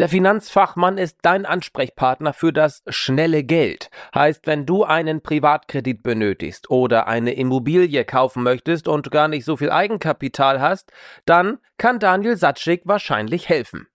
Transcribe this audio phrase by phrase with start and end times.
[0.00, 3.90] Der Finanzfachmann ist dein Ansprechpartner für das schnelle Geld.
[4.14, 9.58] Heißt, wenn du einen Privatkredit benötigst oder eine Immobilie kaufen möchtest und gar nicht so
[9.58, 10.90] viel Eigenkapital hast,
[11.26, 13.88] dann kann Daniel Satschik wahrscheinlich helfen.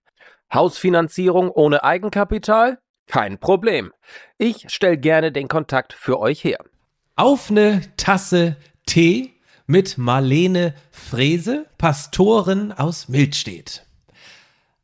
[0.54, 2.78] Hausfinanzierung ohne Eigenkapital?
[3.08, 3.92] Kein Problem.
[4.38, 6.60] Ich stelle gerne den Kontakt für euch her.
[7.16, 8.54] Auf eine Tasse
[8.86, 9.32] Tee
[9.66, 13.85] mit Marlene Frese, Pastorin aus Mildstedt.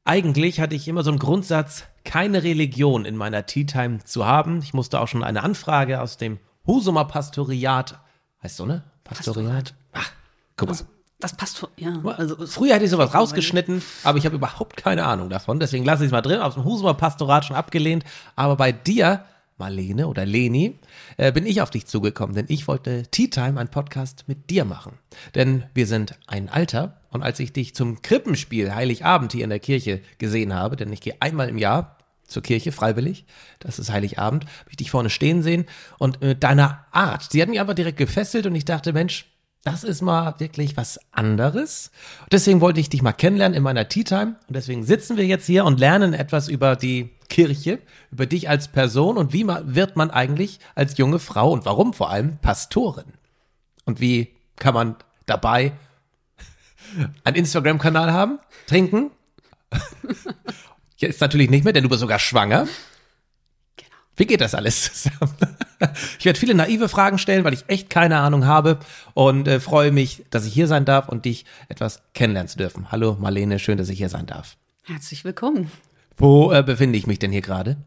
[0.04, 4.58] Eigentlich hatte ich immer so einen Grundsatz, keine Religion in meiner Tea Time zu haben.
[4.58, 8.00] Ich musste auch schon eine Anfrage aus dem Husumer Pastoriat,
[8.42, 8.82] heißt so, ne?
[9.04, 9.74] Pastoriat?
[9.92, 10.10] Ach,
[10.56, 10.72] guck mal.
[10.72, 10.84] Also,
[11.20, 12.00] das passt ja.
[12.04, 15.60] Also, Früher hätte ich sowas rausgeschnitten, aber ich habe überhaupt keine Ahnung davon.
[15.60, 16.40] Deswegen lasse ich es mal drin.
[16.40, 18.04] Aus dem Husumer Pastorat schon abgelehnt.
[18.34, 19.24] Aber bei dir,
[19.58, 20.78] Marlene oder Leni,
[21.16, 24.64] äh, bin ich auf dich zugekommen, denn ich wollte Tea Time, einen Podcast mit dir
[24.64, 24.98] machen.
[25.34, 29.60] Denn wir sind ein Alter und als ich dich zum Krippenspiel Heiligabend hier in der
[29.60, 33.26] Kirche gesehen habe, denn ich gehe einmal im Jahr zur Kirche freiwillig,
[33.58, 35.66] das ist Heiligabend, habe ich dich vorne stehen sehen
[35.98, 39.31] und mit deiner Art, sie hat mich einfach direkt gefesselt und ich dachte, Mensch,
[39.64, 41.90] das ist mal wirklich was anderes.
[42.32, 44.36] Deswegen wollte ich dich mal kennenlernen in meiner Tea Time.
[44.48, 47.78] Und deswegen sitzen wir jetzt hier und lernen etwas über die Kirche,
[48.10, 52.10] über dich als Person und wie wird man eigentlich als junge Frau und warum vor
[52.10, 53.14] allem Pastorin?
[53.84, 54.96] Und wie kann man
[55.26, 55.72] dabei
[57.24, 59.12] einen Instagram-Kanal haben, trinken?
[60.96, 62.66] Jetzt natürlich nicht mehr, denn du bist sogar schwanger.
[64.16, 65.34] Wie geht das alles zusammen?
[66.20, 68.78] Ich werde viele naive Fragen stellen, weil ich echt keine Ahnung habe
[69.14, 72.92] und äh, freue mich, dass ich hier sein darf und dich etwas kennenlernen zu dürfen.
[72.92, 74.56] Hallo Marlene, schön, dass ich hier sein darf.
[74.84, 75.72] Herzlich willkommen.
[76.16, 77.78] Wo äh, befinde ich mich denn hier gerade?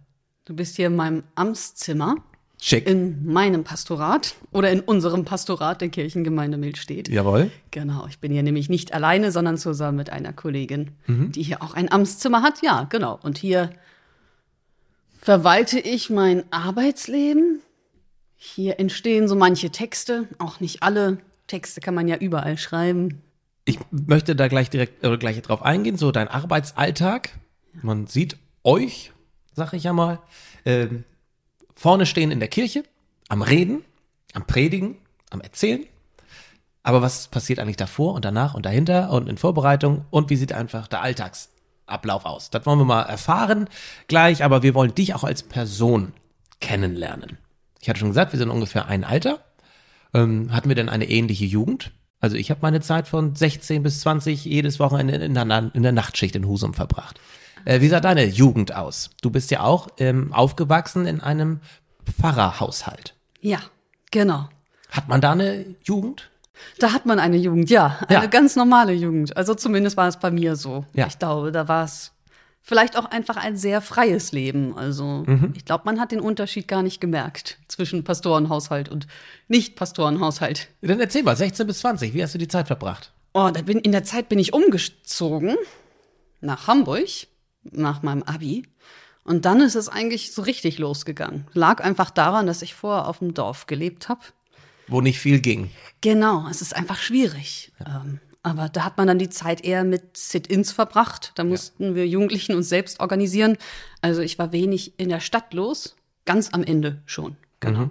[0.43, 2.17] Du bist hier in meinem Amtszimmer
[2.61, 2.85] Schick.
[2.85, 7.07] in meinem Pastorat oder in unserem Pastorat der Kirchengemeinde Mildstedt.
[7.07, 7.49] Jawohl.
[7.71, 11.75] Genau, ich bin hier nämlich nicht alleine, sondern zusammen mit einer Kollegin, die hier auch
[11.75, 12.61] ein Amtszimmer hat.
[12.61, 13.17] Ja, genau.
[13.23, 13.69] Und hier
[15.25, 17.59] verwalte ich mein Arbeitsleben.
[18.35, 21.17] Hier entstehen so manche Texte, auch nicht alle.
[21.47, 23.23] Texte kann man ja überall schreiben.
[23.65, 27.31] Ich möchte da gleich direkt äh, gleich drauf eingehen, so dein Arbeitsalltag.
[27.81, 29.13] Man sieht euch,
[29.51, 30.19] sag ich ja mal,
[30.63, 31.05] ähm,
[31.73, 32.83] vorne stehen in der Kirche,
[33.27, 33.83] am Reden,
[34.33, 34.99] am Predigen,
[35.31, 35.85] am Erzählen.
[36.83, 40.53] Aber was passiert eigentlich davor und danach und dahinter und in Vorbereitung und wie sieht
[40.53, 41.01] einfach der
[41.85, 42.49] Alltagsablauf aus?
[42.49, 43.67] Das wollen wir mal erfahren
[44.07, 46.13] gleich, aber wir wollen dich auch als Person
[46.59, 47.37] kennenlernen.
[47.81, 49.39] Ich hatte schon gesagt, wir sind ungefähr ein Alter.
[50.13, 51.91] Ähm, hatten wir denn eine ähnliche Jugend?
[52.19, 55.91] Also ich habe meine Zeit von 16 bis 20 jedes Wochenende in der, in der
[55.91, 57.19] Nachtschicht in Husum verbracht.
[57.65, 59.11] Äh, wie sah deine Jugend aus?
[59.21, 61.59] Du bist ja auch ähm, aufgewachsen in einem
[62.05, 63.15] Pfarrerhaushalt.
[63.41, 63.59] Ja,
[64.11, 64.49] genau.
[64.89, 66.29] Hat man da eine Jugend?
[66.79, 67.99] Da hat man eine Jugend, ja.
[68.07, 68.25] Eine Ja.
[68.27, 69.35] ganz normale Jugend.
[69.37, 70.85] Also zumindest war es bei mir so.
[70.93, 71.07] Ja.
[71.07, 72.11] Ich glaube, da war es
[72.61, 74.75] vielleicht auch einfach ein sehr freies Leben.
[74.77, 75.53] Also Mhm.
[75.55, 79.05] ich glaube, man hat den Unterschied gar nicht gemerkt zwischen Pastorenhaushalt und
[79.75, 80.69] Nicht-Pastorenhaushalt.
[80.81, 83.11] Dann erzähl mal, 16 bis 20, wie hast du die Zeit verbracht?
[83.33, 85.57] Oh, da bin, in der Zeit bin ich umgezogen
[86.41, 87.07] nach Hamburg,
[87.63, 88.63] nach meinem Abi.
[89.23, 91.47] Und dann ist es eigentlich so richtig losgegangen.
[91.53, 94.21] Lag einfach daran, dass ich vorher auf dem Dorf gelebt habe.
[94.87, 95.71] Wo nicht viel ging.
[96.01, 97.71] Genau, es ist einfach schwierig.
[97.85, 101.31] Ähm, aber da hat man dann die Zeit eher mit Sit-ins verbracht.
[101.35, 103.57] Da mussten wir Jugendlichen uns selbst organisieren.
[104.01, 107.37] Also ich war wenig in der Stadt los, ganz am Ende schon.
[107.59, 107.89] Genau.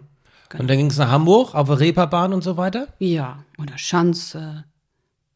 [0.57, 2.87] Und dann ging es nach Hamburg, auf der Reeperbahn und so weiter.
[3.01, 4.65] Ja, oder Schanze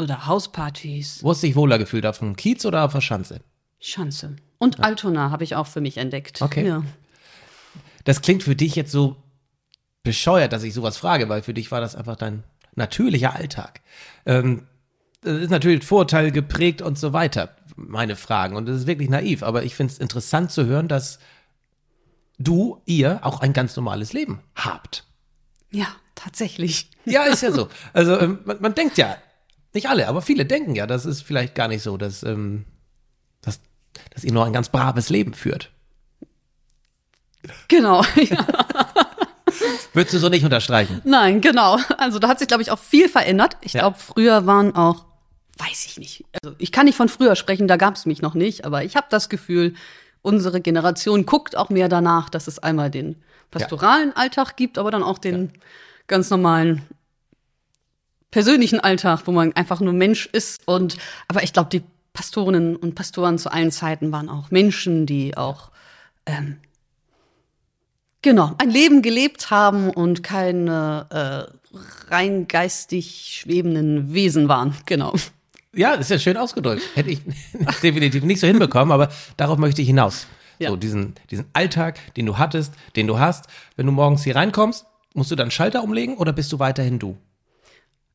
[0.00, 3.40] oder Hauspartys, Wo hast du dich wohler gefühlt, auf dem Kiez oder auf der Schanze?
[3.80, 4.36] Schanze.
[4.58, 6.40] Und Altona habe ich auch für mich entdeckt.
[6.42, 6.66] Okay.
[6.66, 6.84] Ja.
[8.04, 9.16] Das klingt für dich jetzt so
[10.02, 13.80] bescheuert, dass ich sowas frage, weil für dich war das einfach dein natürlicher Alltag.
[14.26, 14.66] Ähm,
[15.20, 18.56] das ist natürlich Vorurteil geprägt und so weiter, meine Fragen.
[18.56, 21.18] Und das ist wirklich naiv, aber ich finde es interessant zu hören, dass
[22.38, 25.04] du, ihr auch ein ganz normales Leben habt.
[25.70, 26.90] ja, tatsächlich.
[27.04, 27.70] Ja, ist ja so.
[27.94, 29.16] Also ähm, man, man denkt ja,
[29.72, 32.66] nicht alle, aber viele denken ja, das ist vielleicht gar nicht so, dass, ähm,
[33.40, 33.60] dass,
[34.10, 35.70] dass ihr nur ein ganz braves Leben führt.
[37.68, 38.04] Genau.
[38.16, 38.46] Ja.
[39.92, 41.00] Würdest du so nicht unterstreichen?
[41.04, 41.78] Nein, genau.
[41.98, 43.56] Also da hat sich, glaube ich, auch viel verändert.
[43.60, 43.80] Ich Ja.
[43.80, 45.04] glaube, früher waren auch,
[45.58, 46.24] weiß ich nicht.
[46.42, 48.96] Also ich kann nicht von früher sprechen, da gab es mich noch nicht, aber ich
[48.96, 49.74] habe das Gefühl,
[50.22, 53.16] unsere Generation guckt auch mehr danach, dass es einmal den
[53.50, 55.52] pastoralen Alltag gibt, aber dann auch den
[56.06, 56.82] ganz normalen
[58.30, 60.60] persönlichen Alltag, wo man einfach nur Mensch ist.
[60.66, 60.96] Und
[61.28, 61.82] aber ich glaube, die
[62.12, 65.70] Pastorinnen und Pastoren zu allen Zeiten waren auch Menschen, die auch
[66.26, 66.58] ähm,
[68.22, 74.74] genau ein Leben gelebt haben und keine äh, rein geistig schwebenden Wesen waren.
[74.86, 75.14] Genau.
[75.74, 76.82] Ja, ist ja schön ausgedrückt.
[76.94, 77.20] Hätte ich
[77.82, 80.26] definitiv nicht so hinbekommen, aber darauf möchte ich hinaus.
[80.58, 80.70] Ja.
[80.70, 83.46] So diesen, diesen Alltag, den du hattest, den du hast.
[83.76, 87.16] Wenn du morgens hier reinkommst, musst du dann Schalter umlegen oder bist du weiterhin du?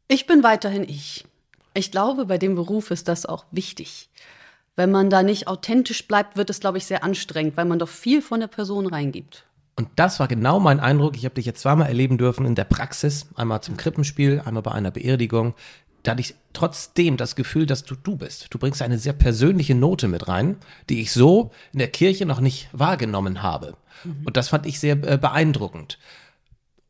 [0.08, 1.26] Ich bin weiterhin ich.
[1.74, 4.10] Ich glaube, bei dem Beruf ist das auch wichtig.
[4.76, 7.90] Wenn man da nicht authentisch bleibt, wird es, glaube ich, sehr anstrengend, weil man doch
[7.90, 9.46] viel von der Person reingibt.
[9.76, 11.16] Und das war genau mein Eindruck.
[11.18, 13.28] Ich habe dich jetzt zweimal erleben dürfen in der Praxis.
[13.36, 15.56] Einmal zum Krippenspiel, einmal bei einer Beerdigung.
[16.04, 18.48] Da hatte ich trotzdem das Gefühl, dass du du bist.
[18.52, 20.58] Du bringst eine sehr persönliche Note mit rein,
[20.90, 23.76] die ich so in der Kirche noch nicht wahrgenommen habe.
[24.26, 25.98] Und das fand ich sehr äh, beeindruckend.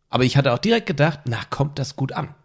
[0.09, 2.35] Aber ich hatte auch direkt gedacht, na, kommt das gut an?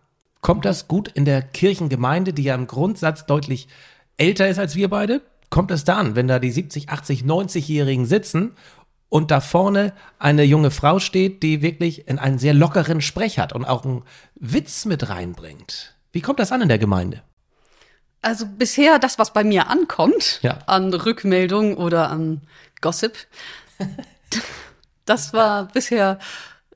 [0.41, 3.69] Kommt das gut in der Kirchengemeinde, die ja im Grundsatz deutlich
[4.17, 5.23] älter ist als wir beide?
[5.51, 8.53] Kommt es da an, wenn da die 70, 80, 90-Jährigen sitzen
[9.09, 13.53] und da vorne eine junge Frau steht, die wirklich in einen sehr lockeren Sprech hat
[13.53, 14.03] und auch einen
[14.35, 15.95] Witz mit reinbringt?
[16.13, 17.23] Wie kommt das an in der Gemeinde?
[18.21, 20.59] Also bisher das, was bei mir ankommt, Ja.
[20.67, 22.43] an Rückmeldung oder an
[22.81, 23.15] Gossip,
[25.07, 26.19] das war bisher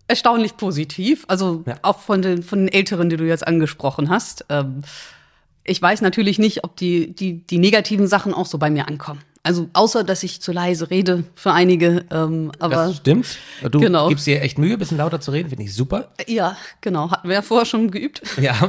[0.08, 1.25] erstaunlich positiv.
[1.28, 1.75] Also Ja.
[1.82, 4.46] auch von den, von den Älteren, die du jetzt angesprochen hast.
[4.49, 4.82] Ähm,
[5.64, 9.20] ich weiß natürlich nicht, ob die, die, die negativen Sachen auch so bei mir ankommen.
[9.44, 12.04] Also außer, dass ich zu leise rede für einige.
[12.12, 13.26] Ähm, aber Das stimmt.
[13.70, 14.08] Du Genau.
[14.08, 16.12] gibst dir echt Mühe, ein bisschen lauter zu reden, finde ich super.
[16.28, 18.22] ja, genau, hatten wir ja vorher schon geübt.
[18.40, 18.54] Ja,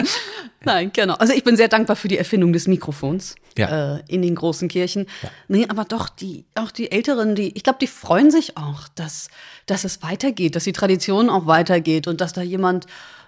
[0.64, 1.14] Nein, genau.
[1.14, 3.96] Also ich bin sehr dankbar für die Erfindung des Mikrofons Ja.
[3.96, 5.06] äh, in den großen Kirchen.
[5.46, 9.28] Nee, aber doch, die, auch die Älteren, die, ich glaube, die freuen sich auch, dass,
[9.66, 12.86] dass es weitergeht, dass die Tradition auch weitergeht und dass da jemand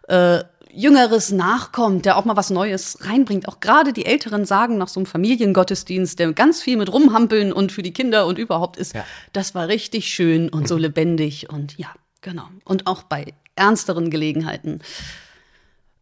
[0.09, 0.41] äh,
[0.73, 3.49] Jüngeres nachkommt, der auch mal was Neues reinbringt.
[3.49, 7.73] Auch gerade die Älteren sagen nach so einem Familiengottesdienst, der ganz viel mit rumhampeln und
[7.73, 9.05] für die Kinder und überhaupt ist, Ja.
[9.33, 11.89] das war richtig schön und so lebendig und ja,
[12.21, 12.49] genau.
[12.65, 14.81] Und auch bei ernsteren Gelegenheiten.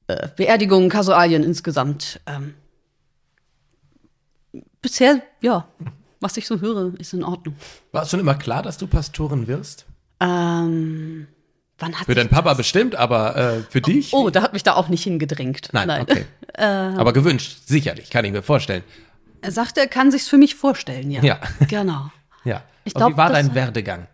[0.06, 2.20] Äh, Beerdigungen, Kasualien insgesamt.
[2.26, 2.54] Ähm,
[4.80, 5.66] bisher, ja,
[6.20, 7.56] was ich so höre, ist in Ordnung.
[7.92, 9.86] war es schon immer klar, dass du Pastorin wirst?
[10.20, 11.28] Ähm,
[11.78, 14.12] wann hat Für deinen Papa bestimmt, aber äh, für dich?
[14.12, 15.70] Oh, da hat mich da auch nicht hingedrängt.
[15.72, 16.26] Nein, okay.
[16.56, 18.82] aber gewünscht, sicherlich, kann ich mir vorstellen.
[19.40, 21.22] Er sagte, er kann sich's für mich vorstellen, ja.
[21.22, 21.40] Ja.
[21.68, 22.10] Genau.
[22.44, 22.62] Ja.
[22.84, 24.06] Ich glaub, wie war das- dein Werdegang?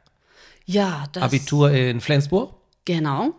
[0.66, 1.22] Ja, das.
[1.22, 2.55] Abitur in Flensburg?
[2.84, 3.34] Genau.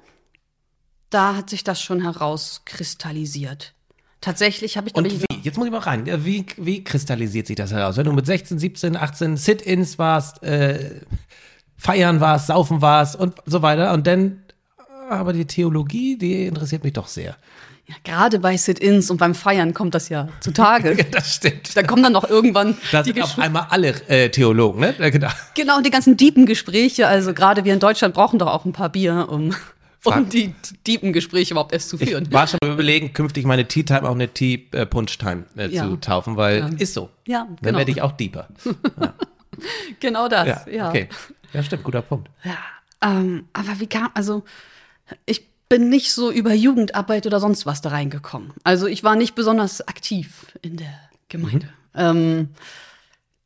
[1.10, 3.74] Da hat sich das schon herauskristallisiert.
[4.22, 5.26] Tatsächlich habe ich, Und wie?
[5.44, 6.06] Jetzt muss ich mal rein.
[6.26, 7.98] Wie, wie kristallisiert sich das heraus?
[7.98, 11.02] Wenn du mit 16, 17, 18 Sit-ins warst, äh,
[11.86, 14.42] feiern warst, saufen warst und so weiter und dann,
[15.10, 17.36] aber die Theologie, die interessiert mich doch sehr.
[17.88, 20.96] ja, gerade bei Sit-ins und beim Feiern kommt das ja zutage.
[21.12, 21.76] Das stimmt.
[21.78, 24.96] Da kommen dann noch irgendwann Da die sind auf einmal alle äh, Theologen, ne?
[24.98, 25.30] Ja, Genau.
[25.54, 27.08] Genau, die ganzen diepen Gespräche.
[27.08, 29.56] Also gerade wir in Deutschland brauchen doch auch ein paar Bier, um, um
[30.00, 30.56] Frag- die
[30.88, 32.24] diepen Gespräche überhaupt erst zu führen.
[32.28, 35.68] Ich war schon überlegen, künftig meine Tea Time auch eine Tea äh, Punch Time äh,
[35.68, 35.84] Ja.
[35.88, 36.70] zu taufen, weil Ja.
[36.80, 37.10] ist so.
[37.28, 37.78] Ja, Dann genau.
[37.78, 38.48] werde ich auch deeper.
[40.00, 40.90] Genau das, Ja, ja.
[40.90, 41.10] okay.
[41.54, 42.30] Ja, stimmt, guter Punkt.
[42.44, 42.58] Ja,
[43.02, 44.44] ähm, aber wie kam, also
[45.26, 48.54] ich bin nicht so über Jugendarbeit oder sonst was da reingekommen.
[48.64, 51.70] Also ich war nicht besonders aktiv in der Gemeinde.
[51.96, 52.50] Ähm,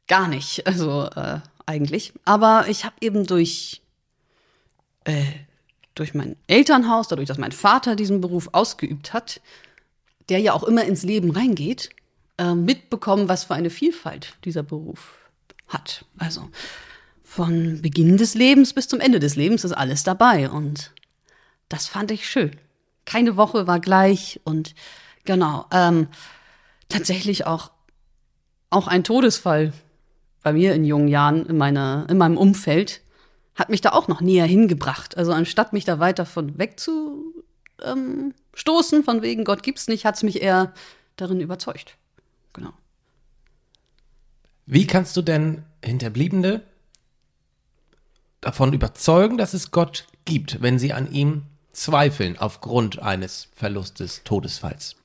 [0.07, 2.13] gar nicht, also äh, eigentlich.
[2.25, 3.81] Aber ich habe eben durch,
[5.05, 5.23] äh,
[5.95, 9.39] durch mein Elternhaus, dadurch, dass mein Vater diesen Beruf ausgeübt hat,
[10.29, 11.89] der ja auch immer ins Leben reingeht,
[12.37, 15.18] äh, mitbekommen, was für eine Vielfalt dieser Beruf
[15.69, 16.05] hat.
[16.17, 16.49] Also
[17.23, 20.91] von Beginn des Lebens bis zum Ende des Lebens ist alles dabei und
[21.69, 22.51] das fand ich schön.
[23.05, 24.75] Keine Woche war gleich und
[25.25, 26.07] genau, ähm,
[26.89, 27.71] tatsächlich auch,
[28.69, 29.73] auch ein Todesfall
[30.41, 33.01] bei mir in jungen Jahren in, meiner, in meinem Umfeld
[33.55, 35.17] hat mich da auch noch näher hingebracht.
[35.17, 37.33] Also anstatt mich da weiter von weg zu
[37.83, 40.73] ähm, stoßen, von wegen Gott gibt's nicht, hat's mich eher
[41.17, 41.97] darin überzeugt.
[42.53, 42.73] Genau.
[44.71, 46.61] Wie kannst du denn Hinterbliebene
[48.39, 54.95] davon überzeugen, dass es Gott gibt, wenn sie an ihm zweifeln aufgrund eines Verlustes, Todesfalls?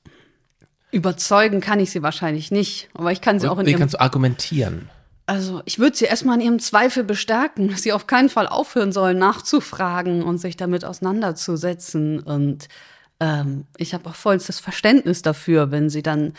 [0.91, 3.95] Überzeugen kann ich sie wahrscheinlich nicht, aber ich kann sie auch in Wie ihrem kannst
[3.95, 4.87] du argumentieren?
[5.25, 8.91] Also, ich würde sie erstmal in ihrem Zweifel bestärken, dass sie auf keinen Fall aufhören
[8.91, 12.19] sollen, nachzufragen und sich damit auseinanderzusetzen.
[12.19, 12.67] Und
[13.19, 16.33] ähm, ich habe auch vollstes Verständnis dafür, wenn sie dann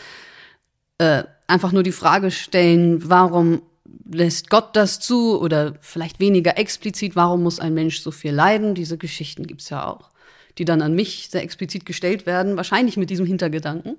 [0.97, 3.61] äh, einfach nur die Frage stellen, warum
[4.09, 5.39] lässt Gott das zu?
[5.39, 8.75] Oder vielleicht weniger explizit, warum muss ein Mensch so viel leiden?
[8.75, 10.11] Diese Geschichten gibt's ja auch.
[10.57, 13.95] die dann an mich sehr explizit gestellt werden, wahrscheinlich mit diesem Hintergedanken.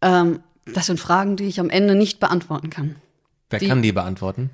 [0.00, 2.96] Ähm, das sind Fragen, die ich am Ende nicht beantworten kann.
[3.50, 4.48] Wer Die- kann die beantworten?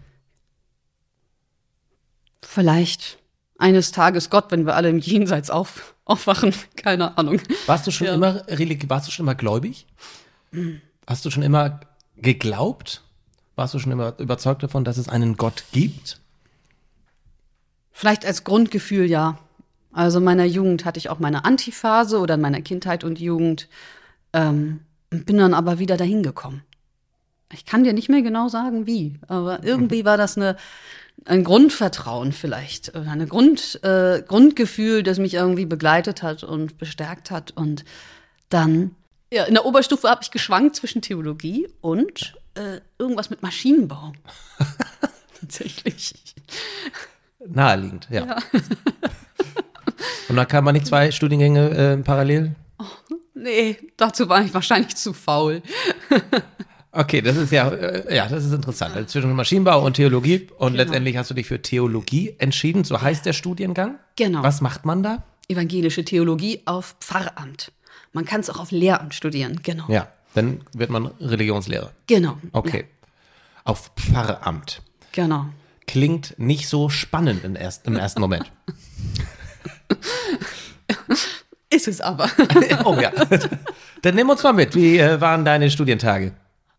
[2.43, 3.19] Vielleicht
[3.59, 6.53] eines Tages Gott, wenn wir alle im Jenseits auf, aufwachen.
[6.77, 7.41] Keine Ahnung.
[7.67, 8.15] Warst du schon Ja.
[8.15, 8.43] immer
[8.89, 9.87] warst du schon immer gläubig?
[11.09, 11.81] Hast du schon immer
[12.19, 13.03] geglaubt?
[13.57, 16.21] Warst du schon immer überzeugt davon, dass es einen Gott gibt?
[17.91, 19.39] Vielleicht als Grundgefühl ja.
[19.91, 23.71] Also in meiner Jugend hatte ich auch meine Antiphase oder in meiner Kindheit und Jugend.
[24.35, 26.63] Ähm, bin dann aber wieder dahin gekommen.
[27.55, 30.59] Ich kann dir nicht mehr genau sagen, wie, aber irgendwie war das eine,
[31.25, 37.31] ein Grundvertrauen vielleicht oder eine Grund, äh, Grundgefühl, das mich irgendwie begleitet hat und bestärkt
[37.31, 37.53] hat.
[37.53, 37.87] Und
[38.51, 38.95] dann,
[39.33, 44.13] ja, in der Oberstufe habe ich geschwankt zwischen Theologie und äh, irgendwas mit Maschinenbau.
[45.41, 46.15] Tatsächlich.
[47.47, 48.37] Naheliegend, ja.
[50.29, 52.55] Und dann kann man nicht zwei Studiengänge äh, parallel?
[53.35, 55.63] Nee, dazu war ich wahrscheinlich zu faul.
[56.91, 58.97] Okay, das ist ja, äh, ja, das ist interessant.
[58.97, 62.83] Also zwischen Maschinenbau und Theologie und letztendlich hast du dich für Theologie entschieden.
[62.83, 63.99] So heißt der Studiengang.
[64.17, 64.43] Genau.
[64.43, 65.23] Was macht man da?
[65.49, 67.73] Evangelische Theologie auf Pfarramt.
[68.13, 69.85] Man kann es auch auf Lehramt studieren, genau.
[69.89, 71.93] Ja, dann wird man Religionslehrer.
[72.07, 72.39] Genau.
[72.53, 72.87] Okay.
[73.65, 74.83] Auf Pfarramt.
[75.13, 75.47] Genau.
[75.87, 78.51] Klingt nicht so spannend im ersten, im ersten Moment.
[81.71, 82.31] Ist es aber.
[82.85, 83.11] oh ja.
[84.03, 84.75] Dann nimm uns mal mit.
[84.75, 86.33] Wie äh, waren deine Studientage?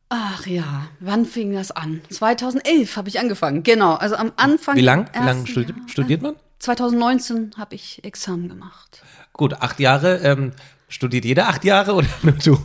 [0.10, 2.02] Ach ja, wann fing das an?
[2.10, 3.62] 2011 habe ich angefangen.
[3.62, 4.76] Genau, also am Anfang.
[4.76, 5.08] Wie lang?
[5.14, 5.88] Wie lang studi Jahr.
[5.88, 6.36] studiert man?
[6.58, 9.04] 2019 habe ich Examen gemacht.
[9.34, 10.18] Gut, acht Jahre.
[10.18, 10.54] Ähm,
[10.90, 12.60] studiert jeder acht Jahre oder nur du?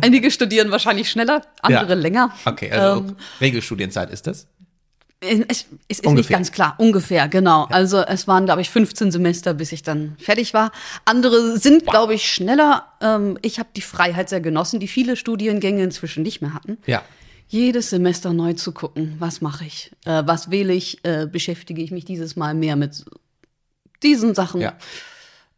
[0.00, 2.00] Einige studieren wahrscheinlich schneller, andere Ja.
[2.00, 2.30] länger.
[2.44, 4.46] Okay, also Ähm, Regelstudienzeit ist das?
[5.20, 6.36] Es, es ist nicht Ungefähr.
[6.36, 7.64] ganz klar, ungefähr, genau.
[7.70, 10.70] Also es waren, glaube ich, 15 Semester, bis ich dann fertig war.
[11.06, 12.88] Andere sind, glaube ich, schneller.
[13.00, 16.76] Ähm, ich habe die Freiheit sehr genossen, die viele Studiengänge inzwischen nicht mehr hatten.
[16.86, 17.02] Ja.
[17.46, 21.90] Jedes Semester neu zu gucken, was mache ich, äh, was wähle ich, äh, beschäftige ich
[21.90, 23.04] mich dieses Mal mehr mit
[24.02, 24.60] diesen Sachen.
[24.60, 24.74] Ja.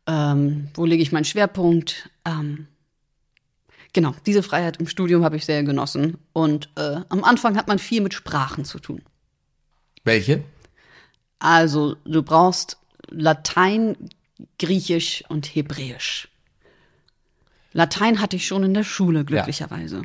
[0.06, 2.10] Ähm, wo lege ich meinen Schwerpunkt?
[2.24, 2.68] Ähm,
[3.92, 6.18] genau, diese Freiheit im Studium habe ich sehr genossen.
[6.32, 9.02] Und äh, am Anfang hat man viel mit Sprachen zu tun.
[10.04, 10.44] Welche?
[11.38, 13.96] Also, du brauchst Latein,
[14.58, 16.28] Griechisch und Hebräisch.
[17.72, 20.02] Latein hatte ich schon in der Schule, glücklicherweise.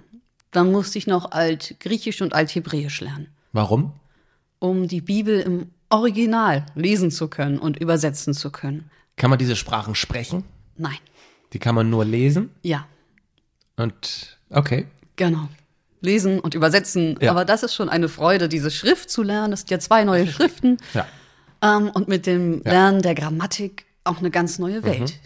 [0.51, 3.93] Dann musste ich noch Altgriechisch und Althebräisch lernen, Warum?
[4.59, 8.89] um die Bibel im Original lesen zu können und übersetzen zu können.
[9.21, 10.43] Kann man diese Sprachen sprechen?
[10.77, 10.97] Nein.
[11.53, 12.49] Die kann man nur lesen?
[12.63, 12.87] Ja,
[13.77, 14.87] Und okay.
[15.15, 15.47] genau.
[15.99, 17.19] Lesen und übersetzen.
[17.21, 17.29] Ja.
[17.29, 19.53] Aber das ist schon eine Freude, diese Schrift zu lernen.
[19.53, 20.77] Es sind ja zwei neue Schriften.
[20.95, 21.05] Ja.
[21.61, 22.71] Ähm, und mit dem Ja.
[22.71, 25.19] Lernen der Grammatik auch eine ganz neue Welt.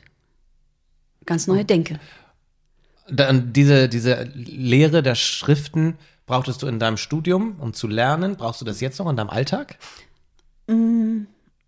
[1.26, 1.98] Ganz neue Denke.
[3.08, 8.36] Dann diese, diese Lehre der Schriften brauchtest du in deinem Studium, um zu lernen.
[8.36, 9.78] Brauchst du das jetzt noch in deinem Alltag?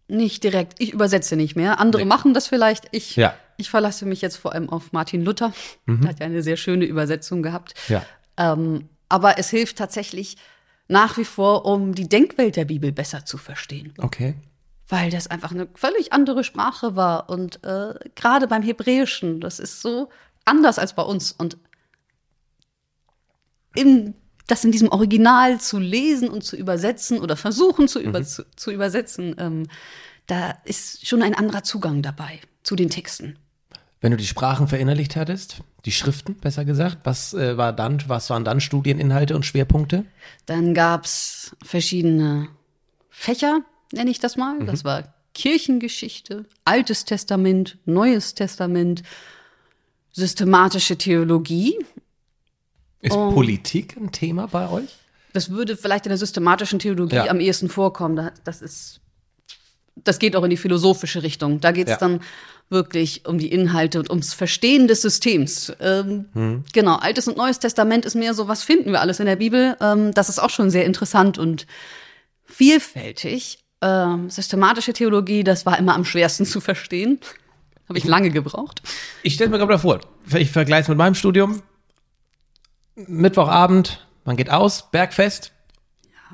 [0.08, 0.76] Nicht direkt.
[0.80, 1.80] Ich übersetze nicht mehr.
[1.80, 2.08] Andere Nee.
[2.08, 2.86] machen das vielleicht.
[2.92, 3.34] Ich, Ja.
[3.58, 5.52] ich verlasse mich jetzt vor allem auf Martin Luther.
[5.88, 7.74] Der hat ja eine sehr schöne Übersetzung gehabt.
[7.90, 8.06] Ja.
[8.38, 10.38] Ähm, aber es hilft tatsächlich
[10.88, 13.94] nach wie vor, um die Denkwelt der Bibel besser zu verstehen.
[13.98, 14.36] Okay.
[14.88, 17.30] Weil das einfach eine völlig andere Sprache war.
[17.30, 20.10] Und äh, gerade beim Hebräischen, das ist so
[20.46, 21.34] anders als bei uns.
[21.34, 21.58] Und
[23.76, 24.16] in,
[24.48, 28.72] das in diesem Original zu lesen und zu übersetzen oder versuchen zu, über, zu, zu
[28.72, 29.68] übersetzen, ähm,
[30.26, 33.38] da ist schon ein anderer Zugang dabei zu den Texten.
[34.00, 38.30] Wenn du die Sprachen verinnerlicht hattest, die Schriften besser gesagt, was äh, war dann, was
[38.30, 40.06] waren dann Studieninhalte und Schwerpunkte?
[40.46, 42.50] Dann gab's verschiedene
[43.10, 43.62] Fächer,
[43.92, 44.64] nenne ich das mal.
[44.66, 49.04] Das war Kirchengeschichte, Altes Testament, Neues Testament,
[50.12, 51.78] systematische Theologie.
[53.02, 53.32] Ist Oh.
[53.32, 54.90] Politik ein Thema bei euch?
[55.34, 57.28] Das würde vielleicht in der systematischen Theologie Ja.
[57.30, 58.16] am ehesten vorkommen.
[58.16, 59.02] Da- Das ist,
[59.96, 61.60] das geht auch in die philosophische Richtung.
[61.60, 61.98] Da geht's Ja.
[61.98, 62.22] dann
[62.70, 65.72] wirklich um die Inhalte und ums Verstehen des Systems.
[65.80, 66.64] Ähm, Hm.
[66.74, 69.78] Genau, Altes und Neues Testament ist mehr so, was finden wir alles in der Bibel.
[69.80, 71.66] Ähm, das ist auch schon sehr interessant und
[72.46, 73.60] vielfältig.
[73.82, 77.20] Ähm, systematische Theologie, das war immer am schwersten zu verstehen.
[77.88, 78.82] Habe ich lange gebraucht.
[79.24, 80.02] Ich stelle mir gerade vor,
[80.36, 81.62] ich vergleiche es mit meinem Studium.
[83.06, 85.52] Mittwochabend, man geht aus, Bergfest.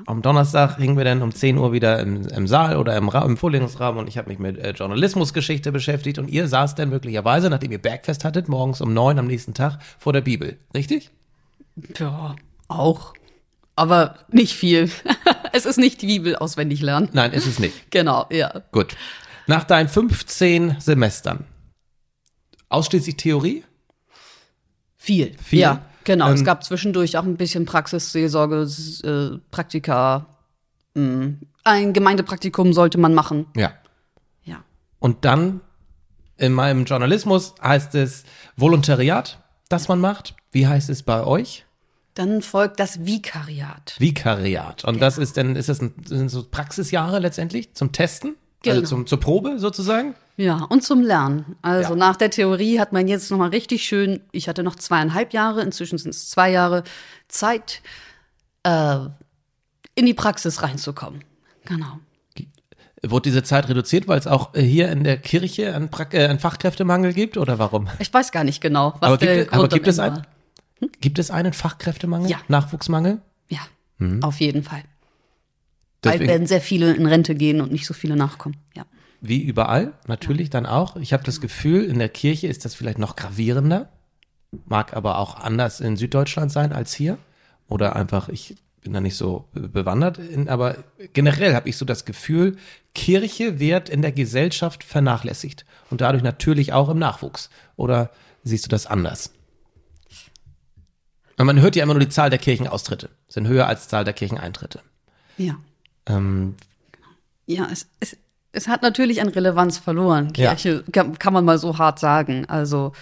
[0.06, 3.22] Am Donnerstag hingen wir dann um 10 Uhr wieder im, im Saal oder im, Ra
[3.24, 7.50] im Vorlesungsraum und ich habe mich mit äh, Journalismusgeschichte beschäftigt und ihr saßt dann möglicherweise,
[7.50, 10.58] nachdem ihr Bergfest hattet, morgens um 9 am nächsten Tag vor der Bibel.
[10.74, 11.10] Richtig?
[11.98, 12.34] Ja,
[12.66, 13.12] auch.
[13.76, 14.90] Aber nicht viel.
[15.52, 17.10] es ist nicht die Bibel auswendig lernen.
[17.12, 17.90] Nein, ist es nicht.
[17.90, 18.62] Genau, ja.
[18.72, 18.96] Gut.
[19.46, 21.44] Nach deinen 15 Semestern,
[22.70, 23.64] ausschließlich Theorie?
[24.96, 25.36] Viel.
[25.38, 25.60] Viel?
[25.60, 26.28] Ja, genau.
[26.28, 30.26] Ähm, es gab zwischendurch auch ein bisschen Praxis, Seelsorge, S- äh, Praktika.
[30.94, 31.34] mh.
[31.64, 33.46] Ein Gemeindepraktikum sollte man machen.
[33.56, 33.72] Ja.
[34.44, 34.62] Ja.
[34.98, 35.60] Und dann
[36.36, 38.24] in meinem Journalismus heißt es
[38.56, 40.34] Volontariat, das man macht.
[40.52, 41.64] Wie heißt es bei euch?
[42.14, 43.96] Dann folgt das Vikariat.
[43.98, 44.84] Vikariat.
[44.84, 48.36] Und das ist dann, ist das ein, sind so Praxisjahre letztendlich zum Testen?
[48.66, 48.88] Also Genau.
[48.88, 50.14] zum, zur Probe sozusagen?
[50.36, 51.56] Ja, und zum Lernen.
[51.62, 51.96] Also Ja.
[51.96, 55.98] nach der Theorie hat man jetzt nochmal richtig schön, ich hatte noch zweieinhalb Jahre, inzwischen
[55.98, 56.82] sind es zwei Jahre
[57.28, 57.82] Zeit,
[58.64, 58.96] äh,
[59.94, 61.22] in die Praxis reinzukommen.
[61.66, 61.98] Genau.
[63.06, 66.26] Wurde diese Zeit reduziert, weil es auch äh, hier in der Kirche einen, Prak äh,
[66.26, 67.86] einen Fachkräftemangel gibt oder warum?
[67.98, 70.16] Ich weiß gar nicht genau, was Aber der gibt, Grund aber gibt es einen?
[70.16, 70.22] war.
[71.00, 72.30] Gibt es einen Fachkräftemangel?
[72.30, 72.38] Ja.
[72.48, 73.20] Nachwuchsmangel?
[73.50, 73.60] Ja,
[73.98, 74.22] Mhm.
[74.24, 74.82] auf jeden Fall.
[76.04, 78.56] Bald Deswegen- werden sehr viele in Rente gehen und nicht so viele nachkommen.
[78.76, 78.84] Ja.
[79.20, 80.96] Wie überall, natürlich dann auch.
[80.96, 83.88] Ich habe das Gefühl, in der Kirche ist das vielleicht noch gravierender.
[84.66, 87.18] Mag aber auch anders in Süddeutschland sein als hier.
[87.66, 90.18] Oder einfach, ich bin da nicht so be- bewandert.
[90.18, 90.76] In, aber
[91.14, 92.56] generell habe ich so das Gefühl,
[92.94, 95.64] Kirche wird in der Gesellschaft vernachlässigt.
[95.90, 97.48] Und dadurch natürlich auch im Nachwuchs.
[97.76, 98.10] Oder
[98.42, 99.32] siehst du das anders?
[101.38, 103.08] Man hört ja immer nur die Zahl der Kirchenaustritte.
[103.26, 104.80] Sind höher als die Zahl der Kircheneintritte.
[105.36, 105.56] Ja.
[106.06, 106.54] Ähm,
[107.46, 108.16] Ja, es, es,
[108.52, 110.32] es hat natürlich an Relevanz verloren.
[110.36, 110.54] Ja.
[110.54, 112.46] Kirche kann, kann man mal so hart sagen.
[112.46, 112.92] Also,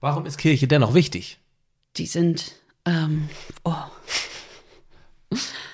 [0.00, 1.38] warum ist Kirche dennoch wichtig?
[1.96, 2.52] die sind,
[2.86, 3.28] ähm,
[3.64, 3.74] oh,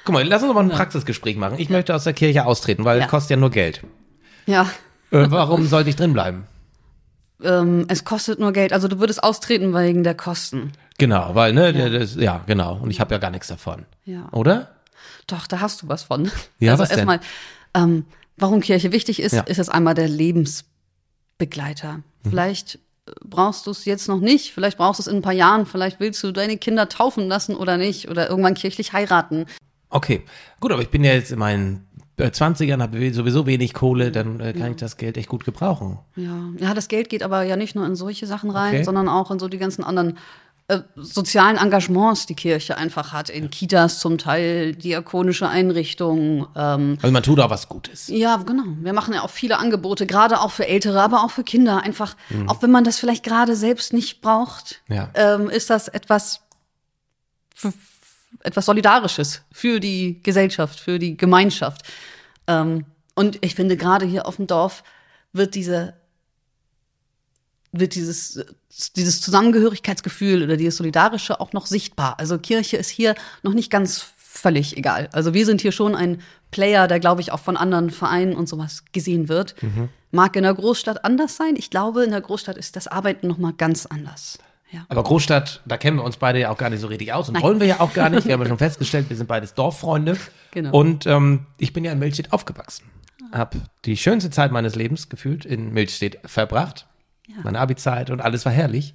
[0.04, 1.58] Guck mal, lass uns doch mal ein Praxisgespräch machen.
[1.58, 3.04] Ich möchte aus der Kirche austreten, weil Ja.
[3.04, 3.82] es kostet ja nur Geld.
[4.46, 4.62] ja,
[5.10, 6.46] Äh, warum sollte ich drin bleiben?
[7.42, 8.72] ähm, es kostet nur Geld.
[8.72, 10.72] Also du würdest austreten wegen der Kosten.
[10.98, 12.76] Genau, weil, ne, ja, das, ja genau.
[12.76, 13.84] Und ich habe ja gar nichts davon.
[14.06, 14.28] Ja.
[14.32, 14.75] Oder?
[15.26, 16.30] Doch, da hast du was von.
[16.58, 16.98] Ja, also was denn?
[16.98, 17.20] erstmal,
[17.74, 18.04] ähm,
[18.36, 19.42] warum Kirche wichtig ist, Ja.
[19.42, 21.94] ist es einmal der Lebensbegleiter.
[22.24, 22.30] Mhm.
[22.30, 25.32] Vielleicht äh, brauchst du es jetzt noch nicht, vielleicht brauchst du es in ein paar
[25.32, 29.46] Jahren, vielleicht willst du deine Kinder taufen lassen oder nicht oder irgendwann kirchlich heiraten.
[29.88, 30.22] Okay,
[30.60, 34.40] gut, aber ich bin ja jetzt in meinen äh, 20ern, habe sowieso wenig Kohle, dann
[34.40, 35.98] äh, kann ich das Geld echt gut gebrauchen.
[36.16, 36.48] Ja.
[36.58, 38.84] ja, das Geld geht aber ja nicht nur in solche Sachen rein, Okay.
[38.84, 40.18] sondern auch in so die ganzen anderen
[40.68, 43.30] äh, sozialen Engagements, die Kirche einfach hat.
[43.30, 46.46] In Kitas zum Teil, diakonische Einrichtungen.
[46.56, 48.08] Ähm, Also man tut auch was Gutes.
[48.08, 48.64] ja, genau.
[48.80, 51.82] Wir machen ja auch viele Angebote, gerade auch für Ältere, aber auch für Kinder.
[51.82, 52.16] Einfach,
[52.48, 55.10] auch wenn man das vielleicht gerade selbst nicht braucht, Ja.
[55.14, 56.40] ähm, ist das etwas,
[58.40, 61.82] etwas Solidarisches für die Gesellschaft, für die Gemeinschaft.
[62.48, 64.82] Ähm, und ich finde, gerade hier auf dem Dorf
[65.32, 65.94] wird diese
[67.78, 68.44] wird dieses,
[68.96, 72.18] dieses Zusammengehörigkeitsgefühl oder dieses Solidarische auch noch sichtbar.
[72.18, 75.08] Also Kirche ist hier noch nicht ganz völlig egal.
[75.12, 78.48] Also wir sind hier schon ein Player, der, glaube ich, auch von anderen Vereinen und
[78.48, 79.54] sowas gesehen wird.
[80.10, 81.56] Mag in der Großstadt anders sein.
[81.56, 84.38] Ich glaube, in der Großstadt ist das Arbeiten noch mal ganz anders.
[84.70, 84.84] Ja.
[84.88, 87.34] Aber Großstadt, da kennen wir uns beide ja auch gar nicht so richtig aus und
[87.34, 87.42] Nein.
[87.42, 88.26] wollen wir ja auch gar nicht.
[88.26, 90.16] Wir haben ja schon festgestellt, wir sind beides Dorffreunde.
[90.50, 90.76] Genau.
[90.76, 92.84] Und ähm, ich bin ja in Milchstedt aufgewachsen.
[93.32, 96.85] Hab die schönste Zeit meines Lebens gefühlt in Milchstedt verbracht.
[97.42, 98.94] Meine Abi-Zeit und alles war herrlich.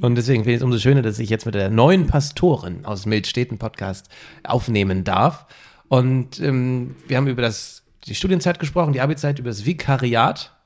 [0.00, 3.04] Und deswegen finde ich es umso schöner, dass ich jetzt mit der neuen Pastorin aus
[3.04, 4.08] Milchstedt einen Podcast
[4.42, 5.46] aufnehmen darf.
[5.88, 10.56] Und ähm, wir haben über das, die Studienzeit gesprochen, die Abi-Zeit, über das Vikariat.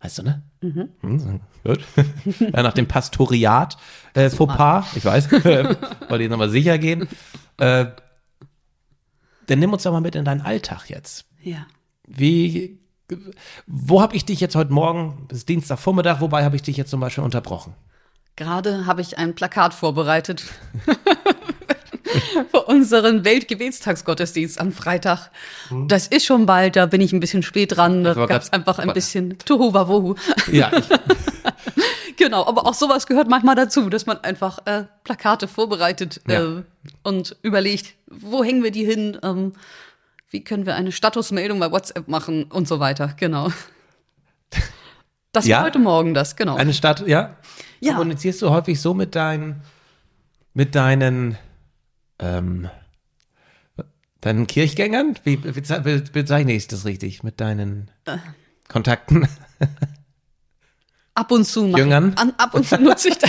[0.00, 0.42] Weißt du, ne?
[0.60, 1.40] Mhm.
[1.64, 1.80] Gut.
[2.40, 3.78] ja, nach dem Pastoriat,
[4.12, 7.08] äh, Fauxpas, ich weiß, wollte ich nochmal sicher gehen.
[7.56, 7.86] Äh,
[9.46, 11.24] dann nimm uns doch mal mit in deinen Alltag jetzt.
[11.42, 11.66] Ja.
[12.06, 12.78] Wie,
[13.66, 17.00] wo habe ich dich jetzt heute Morgen, ist Dienstagvormittag, wobei habe ich dich jetzt zum
[17.00, 17.74] Beispiel unterbrochen?
[18.36, 20.44] Gerade habe ich ein Plakat vorbereitet
[22.50, 25.30] für unseren Weltgebetstagsgottesdienst am Freitag.
[25.86, 28.04] Das ist schon bald, da bin ich ein bisschen spät dran.
[28.04, 30.14] Da gab es einfach ein bisschen Tohuwabohu.
[30.52, 30.88] Ja, ich,
[32.16, 36.42] Genau, aber auch sowas gehört manchmal dazu, dass man einfach äh, Plakate vorbereitet Ja.
[36.42, 36.62] äh,
[37.02, 39.52] und überlegt, wo hängen wir die hin, ähm,
[40.34, 43.14] wie können wir eine Statusmeldung bei WhatsApp machen und so weiter.
[43.16, 43.52] Genau.
[45.30, 45.58] Das Ja?
[45.58, 46.56] war heute Morgen das, genau.
[46.56, 47.36] eine Stadt, ja?
[47.78, 47.92] Ja.
[47.94, 49.62] Kommunizierst du häufig so mit deinen,
[50.52, 51.38] mit deinen,
[52.18, 52.68] ähm,
[54.20, 55.14] deinen Kirchgängern?
[55.22, 57.22] Wie, wie ze- wie bezeichne ich das richtig?
[57.22, 58.18] Mit deinen Äh.
[58.68, 59.28] Kontakten?
[61.14, 62.14] ab und zu Jüngern?
[62.16, 63.28] An, ab und zu nutze ich da.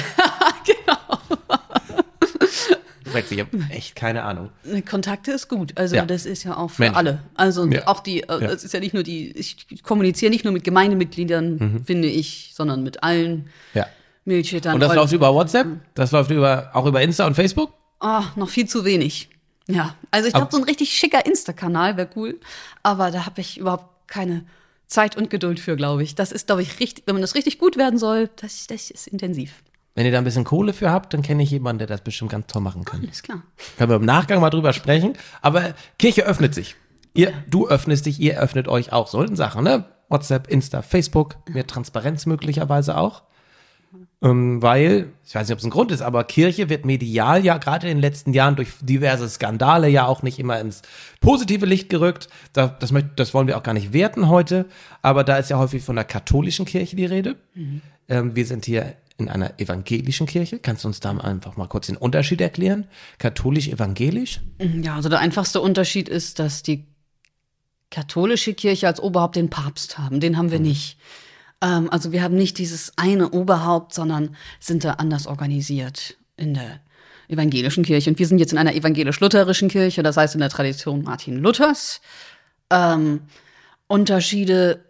[3.22, 3.44] Genau.
[3.54, 4.50] Ich habe echt keine Ahnung.
[4.90, 5.74] Kontakte ist gut.
[5.78, 6.06] Also Ja.
[6.06, 6.96] das ist ja auch für Mensch.
[6.98, 7.20] alle.
[7.36, 7.88] Also Ja.
[7.88, 8.50] auch die, äh, Ja.
[8.52, 11.86] es ist ja nicht nur die, ich kommuniziere nicht nur mit Gemeindemitgliedern, Mhm.
[11.86, 13.86] finde ich, sondern mit allen Ja.
[14.26, 14.74] Milchschädern.
[14.76, 15.68] Und das läuft über WhatsApp?
[15.94, 17.72] Das läuft über, auch über Insta und Facebook?
[18.00, 19.30] Ah, noch viel zu wenig.
[19.68, 22.40] Ja, also ich glaube, so ein richtig schicker Insta-Kanal wäre cool,
[22.84, 24.46] aber da habe ich überhaupt keine
[24.88, 26.14] Zeit und Geduld für, glaube ich.
[26.14, 29.08] Das ist, glaube ich, richtig, wenn man das richtig gut werden soll, das, das ist
[29.08, 29.64] intensiv.
[29.96, 32.32] Wenn ihr da ein bisschen Kohle für habt, dann kenne ich jemanden, der das bestimmt
[32.32, 33.02] ganz toll machen kann.
[33.02, 33.44] Alles klar.
[33.78, 35.14] Können wir im Nachgang mal drüber sprechen.
[35.42, 36.76] Aber Kirche öffnet sich.
[37.14, 39.08] Ihr, du öffnest dich, ihr öffnet euch auch.
[39.08, 39.86] So in Sachen, ne?
[40.10, 43.24] WhatsApp, Insta, Facebook, mehr Transparenz möglicherweise auch.
[44.22, 47.58] Ähm, weil, ich weiß nicht, ob es ein Grund ist, aber Kirche wird medial ja
[47.58, 50.82] gerade in den letzten Jahren durch diverse Skandale ja auch nicht immer ins
[51.22, 52.28] positive Licht gerückt.
[52.52, 54.66] Da, das, das wollen wir auch gar nicht werten heute,
[55.02, 57.38] aber da ist ja häufig von der katholischen Kirche die Rede.
[58.10, 60.60] Ähm, wir sind hier in einer evangelischen Kirche.
[60.60, 62.88] Kannst du uns da einfach mal kurz den Unterschied erklären?
[63.18, 64.42] Katholisch-evangelisch?
[64.60, 66.86] Ja, also der einfachste Unterschied ist, dass die
[67.92, 70.20] katholische Kirche als Oberhaupt den Papst haben.
[70.20, 70.98] Den haben wir nicht.
[71.62, 76.82] Ähm, also wir haben nicht dieses eine Oberhaupt, sondern sind da anders organisiert in der
[77.30, 78.10] evangelischen Kirche.
[78.10, 82.02] Und wir sind jetzt in einer evangelisch-lutherischen Kirche, das heißt in der Tradition Martin Luthers.
[82.70, 83.22] Ähm,
[83.88, 84.84] Unterschiede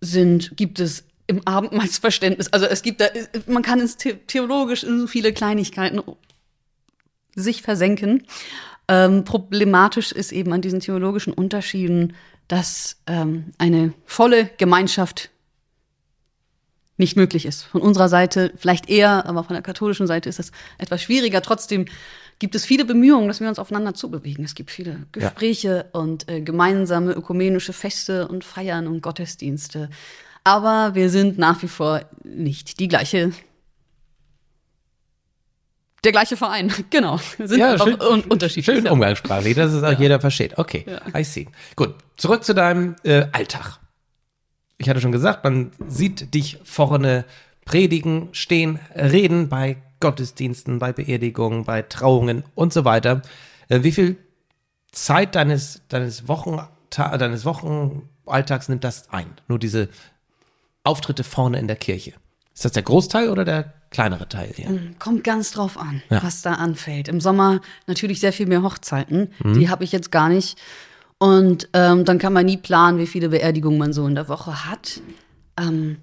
[0.00, 2.52] sind, gibt es im Abendmahlsverständnis.
[2.52, 3.06] Also es gibt da,
[3.46, 6.00] man kann ins The theologisch in so viele Kleinigkeiten
[7.34, 8.26] sich versenken.
[8.88, 12.14] Ähm, problematisch ist eben an diesen theologischen Unterschieden,
[12.48, 15.30] dass ähm, eine volle Gemeinschaft
[16.98, 17.62] nicht möglich ist.
[17.62, 21.40] Von unserer Seite vielleicht eher, aber von der katholischen Seite ist es etwas schwieriger.
[21.40, 21.86] Trotzdem
[22.38, 24.44] gibt es viele Bemühungen, dass wir uns aufeinander zubewegen.
[24.44, 26.00] Es gibt viele Gespräche ja.
[26.00, 29.88] und äh, gemeinsame ökumenische Feste und Feiern und Gottesdienste.
[30.44, 33.32] Aber wir sind nach wie vor nicht die gleiche
[36.04, 37.20] der gleiche Verein, genau.
[37.36, 38.66] Wir sind ja, schön, un unterschiedlich.
[38.66, 39.98] Schön umgangssprachlich, dass es auch ja.
[39.98, 40.58] jeder versteht.
[40.58, 41.18] Okay, ja.
[41.18, 41.46] I see.
[41.76, 43.78] Gut, zurück zu deinem äh, Alltag.
[44.78, 47.24] Ich hatte schon gesagt, man sieht dich vorne
[47.64, 53.22] predigen, stehen, reden bei Gottesdiensten, bei Beerdigungen, bei Trauungen und so weiter.
[53.68, 54.16] Äh, wie viel
[54.90, 59.26] Zeit deines, deines, Wochen, deines Wochenalltags nimmt das ein?
[59.46, 59.88] Nur diese
[60.84, 62.12] Auftritte vorne in der Kirche.
[62.54, 64.92] Ist das der Großteil oder der kleinere Teil hier?
[64.98, 66.22] Kommt ganz drauf an, ja.
[66.22, 67.08] was da anfällt.
[67.08, 69.32] Im Sommer natürlich sehr viel mehr Hochzeiten.
[69.42, 69.54] Mhm.
[69.54, 70.58] Die habe ich jetzt gar nicht.
[71.18, 74.66] Und ähm, dann kann man nie planen, wie viele Beerdigungen man so in der Woche
[74.66, 75.00] hat.
[75.58, 75.98] Ähm,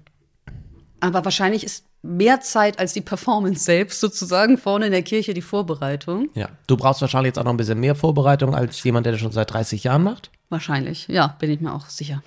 [1.00, 5.42] aber wahrscheinlich ist mehr Zeit als die Performance selbst sozusagen vorne in der Kirche die
[5.42, 6.30] Vorbereitung.
[6.34, 9.20] Ja, du brauchst wahrscheinlich jetzt auch noch ein bisschen mehr Vorbereitung als jemand, der das
[9.20, 10.30] schon seit 30 Jahren macht.
[10.48, 12.22] Wahrscheinlich, ja, bin ich mir auch sicher.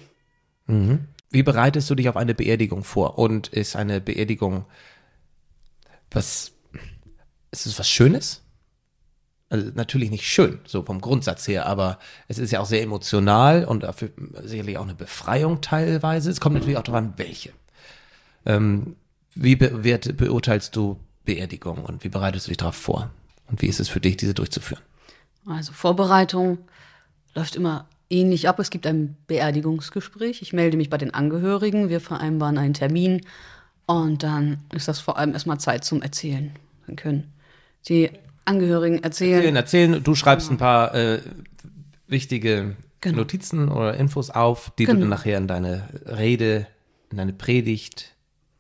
[0.68, 1.08] Mhm.
[1.34, 3.18] Wie bereitest du dich auf eine Beerdigung vor?
[3.18, 4.66] Und ist eine Beerdigung
[6.12, 6.52] was,
[7.52, 8.44] ist es was Schönes?
[9.50, 13.66] Also natürlich nicht schön, so vom Grundsatz her, aber es ist ja auch sehr emotional
[13.66, 13.86] und
[14.44, 16.32] sicherlich auch eine Befreiung teilweise.
[16.32, 17.52] Es kommt natürlich auch darauf an, welche.
[18.46, 18.96] Ähm,
[19.36, 23.12] wie be beurteilst du Beerdigung und wie bereitest du dich darauf vor?
[23.48, 24.84] Und wie ist es für dich, diese durchzuführen?
[25.46, 26.60] Also Vorbereitung
[27.36, 28.60] läuft immer ähnlich ab.
[28.60, 30.42] Es gibt ein Beerdigungsgespräch.
[30.42, 31.90] Ich melde mich bei den Angehörigen.
[31.90, 33.22] Wir vereinbaren einen Termin.
[33.86, 36.52] Und dann ist das vor allem erstmal Zeit zum Erzählen.
[36.88, 37.34] Dann können
[37.88, 38.12] die
[38.46, 39.56] Angehörigen erzählen.
[39.56, 40.04] Erzählen, erzählen.
[40.04, 41.22] Du schreibst ein paar äh,
[42.08, 43.20] wichtige genau.
[43.20, 44.96] Notizen oder Infos auf, die genau.
[44.96, 46.68] du dann nachher in deine Rede,
[47.10, 48.16] in deine Predigt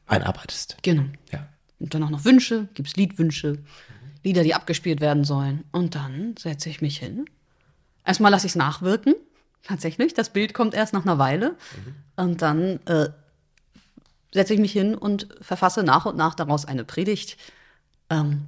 [0.07, 0.77] einarbeitest.
[0.81, 1.05] Genau.
[1.31, 1.47] Ja.
[1.79, 3.59] Und dann auch noch Wünsche, gibt es Liedwünsche,
[4.23, 5.65] Lieder, die abgespielt werden sollen.
[5.71, 7.25] Und dann setze ich mich hin.
[8.05, 9.15] Erstmal lasse ich es nachwirken.
[9.63, 11.51] Tatsächlich, das Bild kommt erst nach einer Weile.
[11.51, 11.95] Mhm.
[12.15, 13.09] Und dann äh,
[14.33, 17.37] setze ich mich hin und verfasse nach und nach daraus eine Predigt.
[18.09, 18.47] Ähm,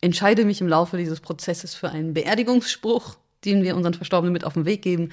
[0.00, 4.54] entscheide mich im Laufe dieses Prozesses für einen Beerdigungsspruch, den wir unseren Verstorbenen mit auf
[4.54, 5.10] den Weg geben.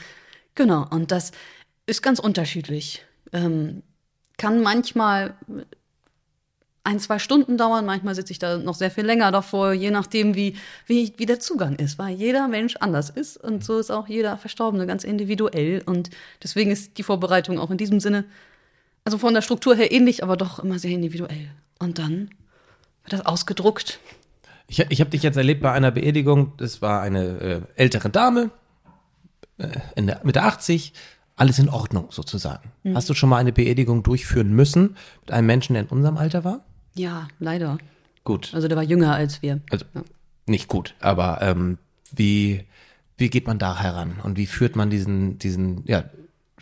[0.56, 1.32] Genau, und das
[1.86, 3.06] ist ganz unterschiedlich.
[3.32, 3.84] Ähm,
[4.38, 5.36] kann manchmal
[6.88, 7.86] ein, zwei Stunden dauern.
[7.86, 11.39] Manchmal sitze ich da noch sehr viel länger davor, je nachdem, wie, wie, wie der
[11.39, 15.84] Zugang ist, weil jeder Mensch anders ist und so ist auch jeder Verstorbene ganz individuell.
[15.86, 16.10] Und
[16.41, 18.23] deswegen ist die Vorbereitung auch in diesem Sinne,
[19.04, 21.50] also von der Struktur her ähnlich, aber doch immer sehr individuell.
[21.78, 22.30] Und dann
[23.04, 24.00] wird das ausgedruckt.
[24.67, 26.54] Ich, ich habe dich jetzt erlebt bei einer Beerdigung.
[26.56, 28.50] Das war eine äh, ältere Dame,
[29.58, 30.93] äh, in der Mitte 80,
[31.36, 32.71] alles in Ordnung sozusagen.
[32.84, 32.95] Mhm.
[32.95, 36.45] Hast du schon mal eine Beerdigung durchführen müssen mit einem Menschen, der in unserem Alter
[36.45, 36.62] war?
[36.98, 37.78] Ja, leider.
[38.24, 38.54] Gut.
[38.54, 39.62] Also der war jünger als wir.
[39.70, 40.04] Also ja.
[40.46, 41.78] nicht gut, aber ähm,
[42.12, 42.66] wie,
[43.18, 46.04] wie geht man da heran und wie führt man diesen, diesen, ja,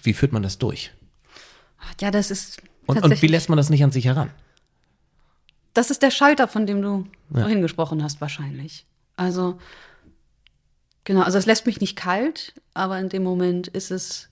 [0.02, 0.92] wie führt man das durch?
[2.02, 2.62] Ja, das ist.
[2.86, 4.30] Und, und wie lässt man das nicht an sich heran?
[5.74, 7.42] Das ist der Schalter, von dem du ja.
[7.42, 8.86] vorhin gesprochen hast, wahrscheinlich.
[9.18, 9.60] Also,
[11.04, 14.30] genau, also es lässt mich nicht kalt, aber in dem Moment ist es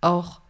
[0.00, 0.40] auch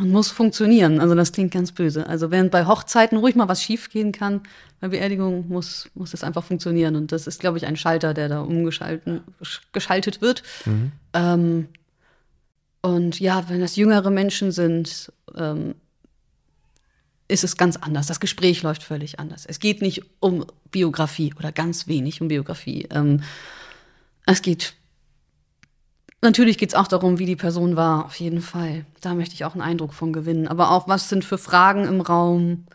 [0.00, 0.98] man muss funktionieren.
[0.98, 2.06] Also das klingt ganz böse.
[2.06, 4.40] Also während bei Hochzeiten ruhig mal was schiefgehen kann,
[4.80, 6.96] bei Beerdigung muss, muss es einfach funktionieren.
[6.96, 9.22] Und das ist, glaube ich, ein Schalter, der da umgeschaltet
[9.72, 10.42] geschaltet wird.
[10.64, 10.92] Mhm.
[11.12, 11.68] Ähm,
[12.82, 15.74] Und ja, wenn das jüngere Menschen sind, ähm,
[17.28, 18.06] ist es ganz anders.
[18.06, 19.44] Das Gespräch läuft völlig anders.
[19.46, 22.88] Es geht nicht um Biografie oder ganz wenig um Biografie.
[22.90, 23.22] Ähm,
[24.24, 24.74] es geht
[26.22, 28.84] Natürlich geht es auch darum, wie die Person war, auf jeden Fall.
[29.00, 30.48] Da möchte ich auch einen Eindruck von gewinnen.
[30.48, 32.66] Aber auch, was sind für Fragen im Raum?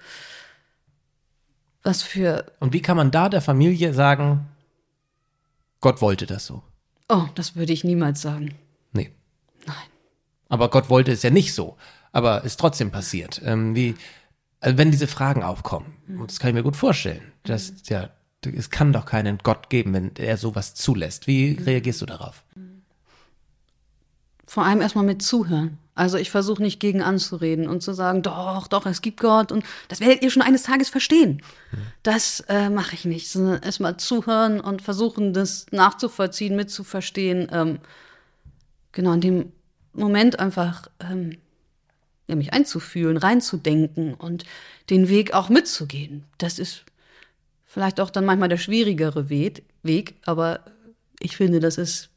[1.84, 2.46] Was für.
[2.60, 4.48] Und wie kann man da der Familie sagen,
[5.80, 6.64] Gott wollte das so?
[7.08, 8.56] Oh, das würde ich niemals sagen.
[8.94, 9.12] Nee.
[9.68, 9.76] Nein.
[10.50, 11.78] Aber Gott wollte es ja nicht so.
[12.12, 13.42] Aber ist trotzdem passiert.
[13.46, 13.96] Ähm, wie,
[14.60, 18.10] also wenn diese Fragen aufkommen, und das kann ich mir gut vorstellen, dass ja,
[18.44, 21.28] es kann doch keinen Gott geben, wenn er sowas zulässt.
[21.28, 22.44] Wie reagierst du darauf?
[24.46, 25.78] Vor allem erstmal mit zuhören.
[25.96, 29.64] Also ich versuche nicht gegen anzureden und zu sagen, doch, doch, es gibt Gott und
[29.88, 31.42] das werdet ihr schon eines Tages verstehen.
[32.04, 37.48] Das äh, mache ich nicht, sondern erstmal zuhören und versuchen, das nachzuvollziehen, mitzuverstehen.
[37.50, 37.80] Ähm,
[38.92, 39.52] genau, in dem
[39.94, 41.38] Moment einfach ähm,
[42.28, 44.44] ja, mich einzufühlen, reinzudenken und
[44.90, 46.26] den Weg auch mitzugehen.
[46.38, 46.84] Das ist
[47.64, 50.66] vielleicht auch dann manchmal der schwierigere Weg, Weg aber
[51.20, 52.10] ich finde, das ist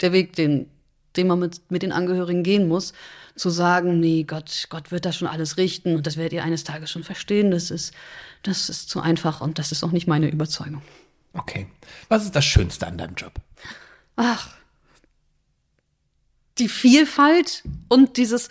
[0.00, 0.70] der Weg, den
[1.16, 2.92] den man mit, mit den Angehörigen gehen muss,
[3.36, 6.64] zu sagen, nee, Gott, Gott wird das schon alles richten und das werdet ihr eines
[6.64, 7.94] Tages schon verstehen, das ist,
[8.42, 10.82] das ist zu einfach und das ist auch nicht meine Überzeugung.
[11.32, 11.66] Okay.
[12.08, 13.32] Was ist das Schönste an deinem Job?
[14.16, 14.50] Ach,
[16.58, 18.48] die Vielfalt und dieses,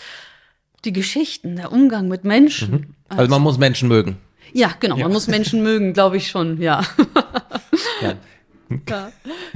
[0.85, 2.95] die Geschichten, der Umgang mit Menschen.
[3.07, 4.17] Also man muss Menschen mögen.
[4.53, 6.83] Ja, genau, man muss Menschen mögen, glaube ich schon, ja.
[8.01, 8.15] Ja.
[8.89, 9.11] Ja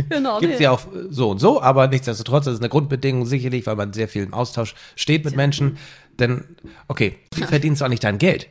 [0.10, 0.39] genau.
[0.39, 3.76] Gibt es ja auch so und so, aber nichtsdestotrotz, das ist eine Grundbedingung sicherlich, weil
[3.76, 5.78] man sehr viel im Austausch steht mit Menschen.
[6.19, 6.43] Denn,
[6.88, 8.47] okay, wie verdienst du eigentlich dein Geld?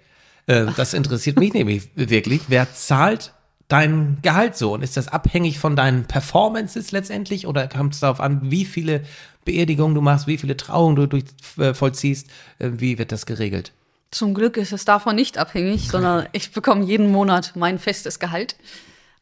[0.47, 2.43] Äh, das interessiert mich nämlich wirklich.
[2.49, 3.33] Wer zahlt
[3.69, 4.75] dein Gehalt so?
[4.75, 7.47] Und ist das abhängig von deinen Performances letztendlich?
[7.47, 9.03] Oder kommt es darauf an, wie viele
[9.45, 11.25] Beerdigungen du machst, wie viele Trauungen du durch,
[11.59, 12.29] äh, vollziehst?
[12.59, 13.73] Äh, wie wird das geregelt?
[14.11, 18.57] Zum Glück ist es davon nicht abhängig, sondern ich bekomme jeden Monat mein festes Gehalt.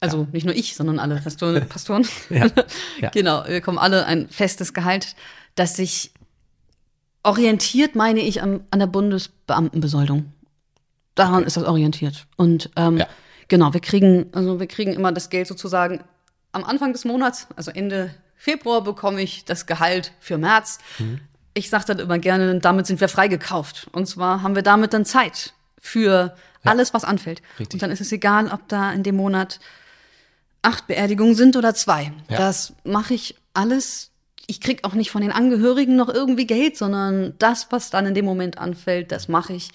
[0.00, 1.68] Also nicht nur ich, sondern alle Pastoren.
[1.68, 2.06] Pastoren.
[2.30, 2.46] Ja,
[3.00, 3.10] ja.
[3.12, 5.14] Genau, wir bekommen alle ein festes Gehalt,
[5.54, 6.12] das sich
[7.22, 10.32] orientiert, meine ich, an, an der Bundesbeamtenbesoldung.
[11.14, 12.26] Daran ist das orientiert.
[12.36, 13.06] Und ähm, Ja.
[13.48, 16.02] genau, wir kriegen, also wir kriegen immer das Geld sozusagen
[16.52, 20.78] am Anfang des Monats, also Ende Februar bekomme ich das Gehalt für März.
[20.98, 21.20] Mhm.
[21.52, 23.88] Ich sage dann immer gerne, damit sind wir freigekauft.
[23.92, 26.34] Und zwar haben wir damit dann Zeit für
[26.64, 27.42] alles, was anfällt.
[27.58, 27.74] Richtig.
[27.74, 29.60] Und dann ist es egal, ob da in dem Monat
[30.62, 32.12] acht Beerdigungen sind oder zwei.
[32.28, 32.36] Ja.
[32.38, 34.10] Das mache ich alles.
[34.46, 38.14] Ich krieg auch nicht von den Angehörigen noch irgendwie Geld, sondern das, was dann in
[38.14, 39.70] dem Moment anfällt, das mache ich.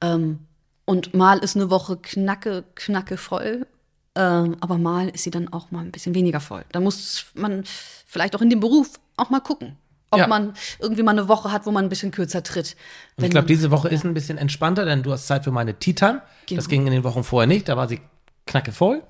[0.00, 0.40] Ähm,
[0.84, 3.66] und mal ist eine Woche knacke, knacke voll.
[4.14, 6.64] Ähm, aber mal ist sie dann auch mal ein bisschen weniger voll.
[6.72, 7.64] Da muss man
[8.06, 9.76] vielleicht auch in dem Beruf auch mal gucken,
[10.10, 10.26] ob Ja.
[10.26, 12.74] man irgendwie mal eine Woche hat, wo man ein bisschen kürzer tritt.
[13.16, 15.78] Und ich glaube, diese Woche ist ein bisschen entspannter, denn du hast Zeit für meine
[15.78, 16.22] Time.
[16.46, 16.58] Genau.
[16.58, 18.00] Das ging in den Wochen vorher nicht, da war sie
[18.46, 19.02] knacke voll.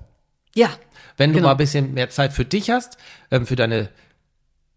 [0.55, 0.69] Ja,
[1.17, 1.47] Wenn du Genau.
[1.47, 2.97] mal ein bisschen mehr Zeit für dich hast,
[3.29, 3.89] ähm, für deine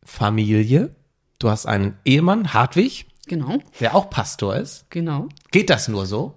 [0.04, 0.94] Familie,
[1.38, 4.90] du hast einen Ehemann, Hartwig, genau, der auch Pastor ist.
[4.90, 5.28] genau.
[5.50, 6.34] Geht das nur so?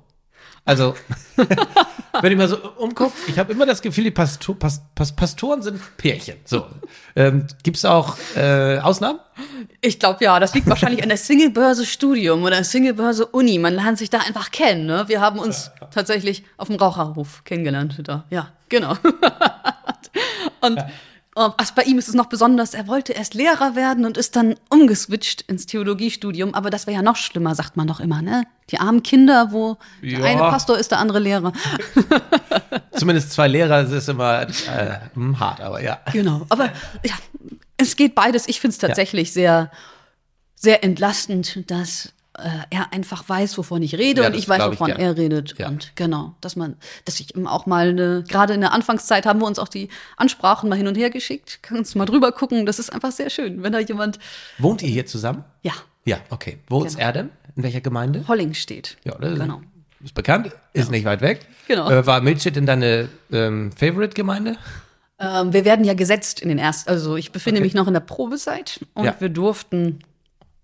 [0.67, 0.95] Also,
[2.21, 5.61] wenn ich mal so umgucke, ich habe immer das Gefühl, die Pasto Pas Pas Pastoren
[5.61, 6.37] sind Pärchen.
[6.43, 6.65] So,
[7.15, 9.19] ähm, gibt es auch äh, Ausnahmen?
[9.81, 13.59] Ich glaube ja, das liegt wahrscheinlich an der Singlebörse Studium oder Singlebörse Uni.
[13.59, 14.87] Man lernt sich da einfach kennen.
[14.87, 15.03] Ne?
[15.07, 18.01] Wir haben uns tatsächlich auf dem Raucherhof kennengelernt.
[18.03, 18.25] Da.
[18.31, 18.95] Ja, genau.
[20.61, 20.85] und äh,
[21.35, 24.55] was bei ihm ist es noch besonders, er wollte erst Lehrer werden und ist dann
[24.69, 26.53] umgeswitcht ins Theologiestudium.
[26.53, 28.21] Aber das wäre ja noch schlimmer, sagt man doch immer.
[28.21, 28.43] Ne?
[28.69, 30.19] Die armen Kinder, wo Ja.
[30.19, 31.51] der eine Pastor ist, der andere Lehrer.
[32.93, 34.47] Zumindest zwei Lehrer, das ist immer äh,
[35.13, 35.99] hm, hart, aber ja.
[36.13, 36.45] Genau.
[36.47, 36.71] Aber
[37.03, 37.15] ja,
[37.75, 38.47] es geht beides.
[38.47, 39.69] Ich finde es tatsächlich sehr,
[40.55, 42.13] sehr entlastend, dass
[42.69, 44.99] er einfach weiß, wovon ich rede Ja, und ich weiß, ich wovon gern.
[44.99, 45.55] er redet.
[45.57, 45.67] Ja.
[45.69, 49.39] Und genau, dass man, dass ich ihm auch mal eine, gerade in der Anfangszeit haben
[49.39, 51.59] wir uns auch die Ansprachen mal hin und her geschickt.
[51.61, 52.65] Kannst du mal drüber gucken.
[52.65, 54.19] Das ist einfach sehr schön, wenn da jemand,
[54.57, 55.43] Wohnt ihr hier zusammen?
[55.61, 55.73] ja,
[56.05, 56.59] Ja, okay.
[56.67, 57.05] Wo ist Genau.
[57.07, 57.29] er denn?
[57.55, 58.25] In welcher Gemeinde?
[58.27, 58.97] Holling steht.
[59.05, 59.61] Ja, das Genau.
[60.03, 61.47] ist bekannt, ist nicht weit weg.
[61.67, 61.89] Genau.
[61.89, 64.57] Äh, war Milchit in deine ähm, Favorite-Gemeinde?
[65.17, 68.01] Ähm, wir werden ja gesetzt in den ersten, also ich befinde mich noch in der
[68.01, 69.15] Probezeit und Ja.
[69.19, 69.99] wir durften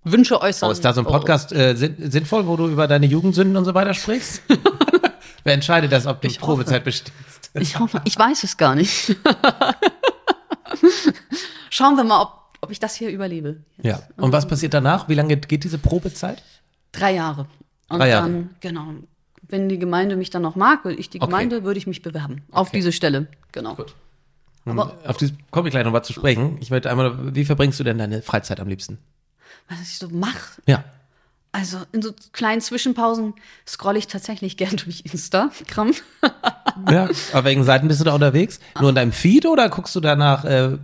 [0.04, 0.70] Wünsche äußern.
[0.70, 3.66] Oh, ist da so ein Podcast äh, sinn sinnvoll, wo du über deine Jugendsünden und
[3.66, 4.42] so weiter sprichst?
[5.44, 6.40] Wer entscheidet das, ob du Ich.
[6.40, 7.12] Probezeit bestehst?
[7.54, 9.16] Ich hoffe, ich weiß es gar nicht.
[11.70, 13.58] Schauen wir mal, ob, ob ich das hier überlebe.
[13.82, 14.00] Ja.
[14.18, 15.10] Und was passiert danach?
[15.10, 16.44] Wie lange geht diese Probezeit?
[16.92, 17.48] Drei Jahre.
[17.90, 18.28] Und Drei Jahre.
[18.30, 18.86] dann, genau.
[19.48, 21.28] Wenn die Gemeinde mich dann noch mag, will ich die Okay.
[21.30, 22.44] Gemeinde, würde ich mich bewerben.
[22.52, 22.78] Auf Okay.
[22.78, 23.28] diese Stelle.
[23.52, 23.76] Genau.
[23.76, 23.94] Gut.
[24.66, 26.58] Aber auf das komme ich gleich noch mal zu sprechen.
[26.62, 29.00] Ich möchte einmal, wie verbringst du denn deine Freizeit am liebsten?
[29.80, 30.62] Was ich so mache.
[30.68, 30.84] Ja.
[31.54, 33.34] Also in so kleinen Zwischenpausen
[33.68, 35.92] scrolle ich tatsächlich gern durch Instagram.
[36.90, 37.06] ja.
[37.34, 38.60] Auf welchen Seiten bist du da unterwegs?
[38.80, 40.78] Nur in deinem Feed oder guckst du danach äh,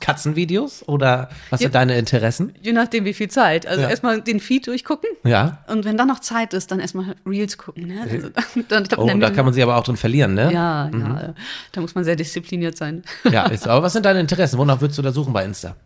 [0.00, 0.86] Katzenvideos?
[0.88, 2.54] Oder was sind deine Interessen?
[2.62, 3.66] Je nachdem, wie viel Zeit.
[3.66, 3.88] Also Ja.
[3.90, 5.10] erstmal den Feed durchgucken.
[5.24, 5.58] Ja.
[5.66, 7.88] Und wenn dann noch Zeit ist, dann erstmal Reels gucken.
[7.88, 8.00] Ne?
[8.02, 8.28] Also,
[8.68, 10.52] dann, ich glaub, Oh, da kann man sich aber auch drin verlieren, ne?
[10.52, 11.34] Ja, ja.
[11.72, 13.02] Da muss man sehr diszipliniert sein.
[13.30, 14.56] Ja, ist, aber was sind deine Interessen?
[14.58, 15.76] Wonach würdest du da suchen bei Insta?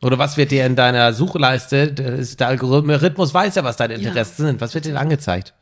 [0.00, 4.60] Oder was wird dir in deiner Suchleiste, der, Algorithmus weiß ja, was deine Interessen sind.
[4.60, 5.54] Was wird dir angezeigt?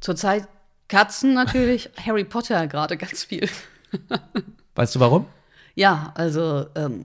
[0.00, 0.48] Zurzeit
[0.88, 3.48] Katzen natürlich, Harry Potter gerade ganz viel.
[4.74, 5.26] Weißt du warum?
[5.74, 7.04] Ja, also, ähm,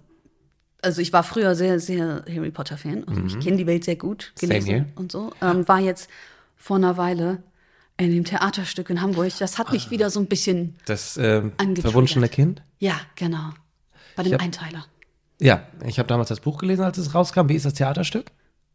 [0.81, 3.07] also ich war früher sehr, sehr Harry Potter-Fan.
[3.07, 4.39] Also Ich kenne die Welt sehr gut, Mhm.
[4.47, 5.31] Gelesen und so.
[5.41, 6.09] Ähm, war jetzt
[6.55, 7.43] vor einer Weile
[7.97, 9.31] in dem Theaterstück in Hamburg.
[9.39, 9.73] Das hat Ah.
[9.73, 12.63] mich wieder so ein bisschen, Das ähm, verwunschene Kind?
[12.79, 13.49] ja, genau.
[14.15, 14.85] Bei dem hab- Einteiler.
[15.41, 17.49] Ja, ich habe damals das Buch gelesen, als es rauskam.
[17.49, 18.27] Wie ist das Theaterstück?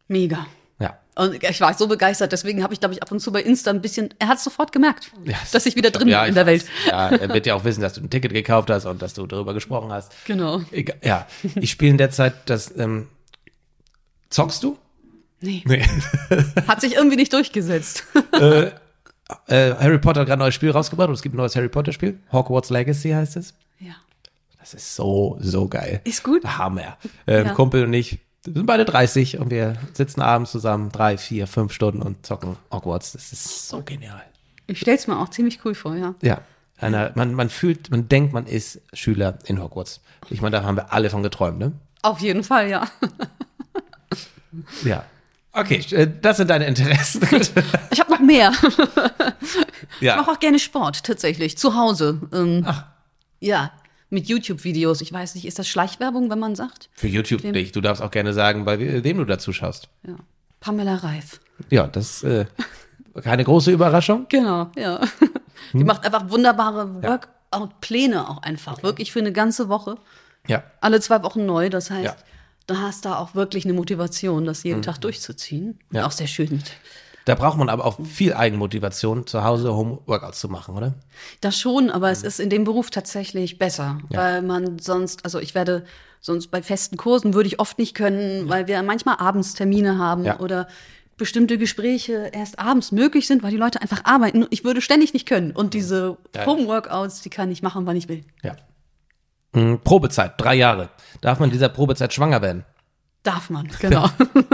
[0.09, 0.45] Mega.
[0.79, 0.99] Ja.
[1.15, 3.71] Und ich war so begeistert, deswegen habe ich, glaube ich, ab und zu bei Insta
[3.71, 6.45] ein bisschen, er hat sofort gemerkt, Ja, dass ich wieder drin ja, bin in der
[6.45, 6.65] Welt.
[6.87, 9.25] Ja, er wird ja auch wissen, dass du ein Ticket gekauft hast und dass du
[9.25, 10.11] darüber gesprochen hast.
[10.25, 10.61] Genau.
[10.71, 11.25] Egal, ja,
[11.55, 12.77] ich spiele in der Zeit das.
[12.77, 13.07] Ähm,
[14.29, 14.77] zockst du?
[15.39, 15.83] Nee, Nee.
[16.67, 18.03] hat sich irgendwie nicht durchgesetzt.
[18.33, 18.71] äh,
[19.49, 21.93] Harry Potter hat gerade ein neues Spiel rausgebracht und es gibt ein neues Harry Potter
[21.93, 22.19] Spiel.
[22.31, 23.53] Hogwarts Legacy heißt es.
[24.71, 26.01] Das ist so, so geil.
[26.03, 26.43] Ist gut?
[26.43, 26.97] Hammer.
[27.25, 27.53] Ähm, Ja.
[27.53, 32.01] Kumpel und ich sind beide 30 und wir sitzen abends zusammen drei, vier, fünf Stunden
[32.01, 33.13] und zocken Hogwarts.
[33.13, 34.23] Das ist so genial.
[34.67, 36.15] Ich stell's mir auch ziemlich cool vor, ja.
[36.21, 36.41] Ja.
[36.79, 40.01] Einer, man, man fühlt, man denkt, man ist Schüler in Hogwarts.
[40.29, 41.71] Ich meine, da haben wir alle von geträumt, ne?
[42.01, 42.87] Auf jeden Fall, ja.
[44.83, 45.03] Ja.
[45.53, 47.21] Okay, äh, das sind deine Interessen.
[47.91, 48.51] Ich habe noch mehr.
[49.95, 50.17] Ich ja.
[50.17, 52.19] mache auch gerne Sport, tatsächlich, zu Hause.
[52.33, 52.65] Ähm,
[53.39, 53.71] Ja,
[54.09, 55.01] mit YouTube-Videos.
[55.01, 56.89] Ich weiß nicht, ist das Schleichwerbung, wenn man sagt?
[56.93, 57.75] Für YouTube Wem- nicht.
[57.75, 59.89] Du darfst auch gerne sagen, bei we- wem du dazu schaust.
[60.07, 60.15] Ja.
[60.59, 61.39] Pamela Reif.
[61.69, 62.45] Ja, das äh,
[63.21, 64.25] keine große Überraschung.
[64.29, 64.99] Genau, ja.
[65.73, 68.81] Die macht einfach wunderbare Workout-Pläne auch einfach.
[68.83, 69.97] Wirklich für eine ganze Woche.
[70.47, 70.63] Ja.
[70.81, 71.69] Alle zwei Wochen neu.
[71.69, 72.15] Das heißt, Ja.
[72.67, 75.79] du hast da auch wirklich eine Motivation, das jeden Tag durchzuziehen.
[75.91, 76.05] Ja.
[76.05, 76.63] Auch sehr schön.
[77.27, 80.93] Da braucht man aber auch viel Eigenmotivation, zu Hause Home-Workouts zu machen, oder?
[81.41, 84.17] Das schon, aber es ist in dem Beruf tatsächlich besser, Ja.
[84.19, 85.83] weil man sonst, also ich werde
[86.21, 90.23] sonst bei festen Kursen würde ich oft nicht können, weil wir manchmal abends Termine haben
[90.23, 90.39] Ja.
[90.39, 90.69] oder
[91.17, 94.45] bestimmte Gespräche erst abends möglich sind, weil die Leute einfach arbeiten.
[94.49, 96.45] Ich würde ständig nicht können und diese Ja.
[96.45, 98.23] Home-Workouts, die kann ich machen, wann ich will.
[98.41, 98.55] Ja.
[99.51, 100.91] Mhm, Probezeit, drei Jahre.
[101.19, 102.63] Darf man in dieser Probezeit schwanger werden?
[103.27, 104.09] Darf man, genau.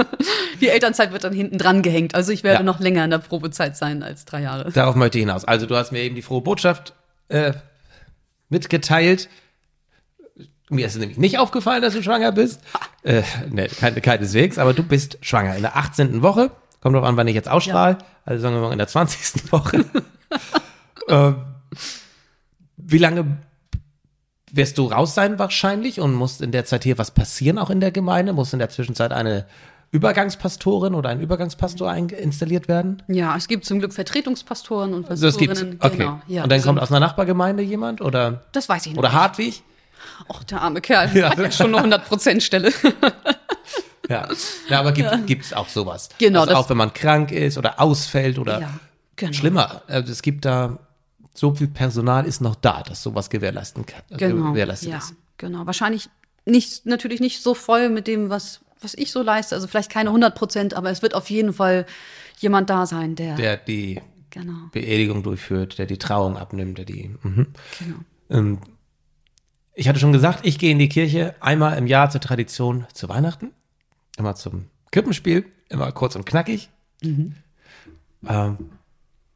[0.59, 2.15] die Elternzeit wird dann hinten dran gehängt.
[2.15, 2.63] Also ich werde Ja.
[2.63, 4.71] noch länger in der Probezeit sein als drei Jahre.
[4.71, 5.45] Darauf möchte ich hinaus.
[5.45, 6.95] Also du hast mir eben die frohe Botschaft
[7.27, 7.53] äh,
[8.49, 9.29] mitgeteilt.
[10.69, 12.61] Mir ist es nämlich nicht aufgefallen, dass du schwanger bist.
[13.03, 15.55] Äh, ne, keine, keineswegs, aber du bist schwanger.
[15.55, 16.23] In der 18.
[16.23, 16.49] Woche,
[16.81, 19.51] kommt drauf an, wann ich jetzt ausstrahle, also sagen wir mal in der 20.
[19.51, 19.85] Woche.
[21.09, 21.35] ähm,
[22.77, 23.37] wie lange
[24.53, 27.81] wirst du raus sein wahrscheinlich und muss in der Zeit hier was passieren, auch in
[27.81, 28.31] der Gemeinde?
[28.33, 29.45] Muss in der Zwischenzeit eine
[29.91, 33.03] Übergangspastorin oder ein Übergangspastor installiert werden?
[33.07, 35.27] Ja, es gibt zum Glück Vertretungspastoren und Also.
[35.27, 35.77] Pastorinnen.
[35.79, 35.97] Okay.
[35.97, 36.21] Genau.
[36.27, 38.99] Ja, und dann kommt aus einer Nachbargemeinde jemand oder das weiß ich nicht.
[38.99, 39.63] oder Hartwig?
[40.31, 42.71] Ach, der arme Kerl hat ja schon eine 100% Stelle.
[44.09, 44.27] Ja.
[44.67, 46.09] ja, aber gibt gibt's auch sowas.
[46.17, 48.69] Genau, Also auch wenn man krank ist oder ausfällt oder ja,
[49.15, 49.31] genau.
[49.31, 49.81] schlimmer.
[49.87, 50.77] Also es gibt da
[51.33, 54.01] so viel Personal ist noch da, dass sowas gewährleisten kann.
[54.11, 54.51] äh, Genau.
[54.51, 55.15] Gewährleistet Ja, ist.
[55.37, 55.65] genau.
[55.65, 56.09] Wahrscheinlich
[56.45, 59.55] nicht, natürlich nicht so voll mit dem, was, was ich so leiste.
[59.55, 61.85] Also vielleicht keine 100 Prozent, aber es wird auf jeden Fall
[62.39, 67.15] jemand da sein, der, Der die genau, Beerdigung durchführt, der die Trauung abnimmt, der die.
[67.23, 67.47] Mhm.
[67.79, 67.95] genau.
[68.29, 68.59] Ähm,
[69.75, 73.09] ich hatte schon gesagt, ich gehe in die Kirche einmal im Jahr zur Tradition zu
[73.09, 73.51] Weihnachten,
[74.17, 76.69] immer zum Krippenspiel, immer kurz und knackig.
[77.01, 78.55] Ähm,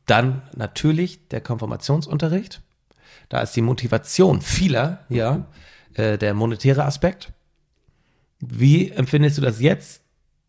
[0.07, 2.61] dann natürlich der Konfirmationsunterricht.
[3.29, 5.45] Da ist die Motivation vieler, ja,
[5.93, 7.31] äh, der monetäre Aspekt.
[8.39, 10.01] Wie empfindest du das jetzt?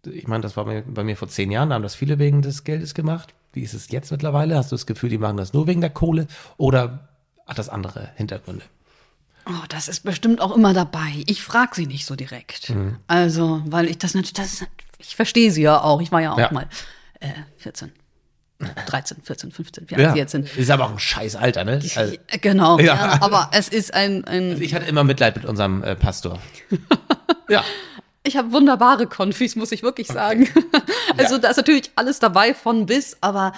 [0.06, 2.64] Ich meine, das war bei, mir vor zehn Jahren, da haben das viele wegen des
[2.64, 3.34] Geldes gemacht.
[3.52, 4.56] Wie ist es jetzt mittlerweile?
[4.56, 6.26] Hast du das Gefühl, die machen das nur wegen der Kohle
[6.56, 7.08] oder
[7.46, 8.64] hat das andere Hintergründe?
[9.46, 11.22] Oh, das ist bestimmt auch immer dabei.
[11.26, 12.70] Ich frage sie nicht so direkt.
[12.70, 12.98] Mhm.
[13.06, 14.64] Also, weil ich das natürlich, das
[14.98, 16.00] ich verstehe sie ja auch.
[16.02, 16.52] Ich war ja auch Ja.
[16.52, 16.68] mal
[17.20, 17.90] äh, 14,
[18.86, 20.56] 13, 14, 15, wie alt sie jetzt sind.
[20.56, 21.80] Ist aber auch ein scheiß Alter, ne?
[21.94, 22.94] Also, Genau, Ja.
[22.94, 23.18] ja.
[23.22, 26.40] aber es ist ein, ein ich hatte immer Mitleid mit unserem äh, Pastor.
[27.48, 27.62] ja.
[28.24, 30.48] Ich habe wunderbare Konfis, muss ich wirklich sagen.
[31.16, 33.52] Also da ist natürlich alles dabei von bis, aber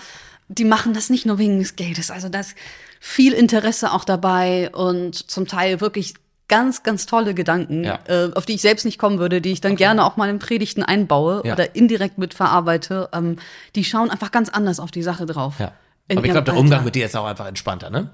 [0.48, 2.10] die machen das nicht nur wegen des Geldes.
[2.10, 2.54] Also da ist
[3.00, 6.14] viel Interesse auch dabei und zum Teil wirklich
[6.50, 8.00] ganz, ganz tolle Gedanken, Ja.
[8.06, 10.38] äh, auf die ich selbst nicht kommen würde, die ich dann gerne auch mal in
[10.38, 11.54] Predigten einbaue Ja.
[11.54, 13.08] oder indirekt mitverarbeite.
[13.14, 13.38] Ähm,
[13.74, 15.54] die schauen einfach ganz anders auf die Sache drauf.
[15.58, 15.72] Ja.
[16.10, 18.10] Aber ich glaube, der Umgang mit dir ist auch einfach entspannter, ne?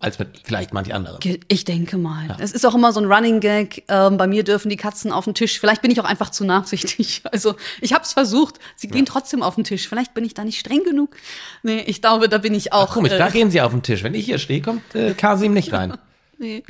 [0.00, 1.18] Als mit vielleicht manch anderen.
[1.48, 2.36] Ich denke mal.
[2.38, 3.84] Es ist auch immer so ein Running Gag.
[3.88, 5.58] Ähm, bei mir dürfen die Katzen auf den Tisch.
[5.60, 7.22] Vielleicht bin ich auch einfach zu nachsichtig.
[7.32, 8.56] Also ich habe es versucht.
[8.76, 9.88] Sie gehen trotzdem auf den Tisch.
[9.88, 11.16] Vielleicht bin ich da nicht streng genug.
[11.62, 12.90] Nee, ich glaube, da bin ich auch.
[12.92, 14.02] Komisch, äh, da gehen sie auf den Tisch.
[14.02, 15.96] Wenn ich hier stehe, kommt äh, Kasim nicht rein.
[16.38, 16.62] nee,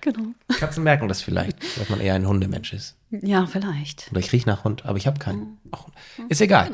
[0.00, 0.32] genau.
[0.58, 2.96] Katzen merken das vielleicht, dass man eher ein Hundemensch ist.
[3.10, 4.08] Ja, vielleicht.
[4.10, 5.58] Oder ich rieche nach Hund, aber ich habe keinen.
[5.70, 5.86] Ach,
[6.28, 6.72] Ist egal.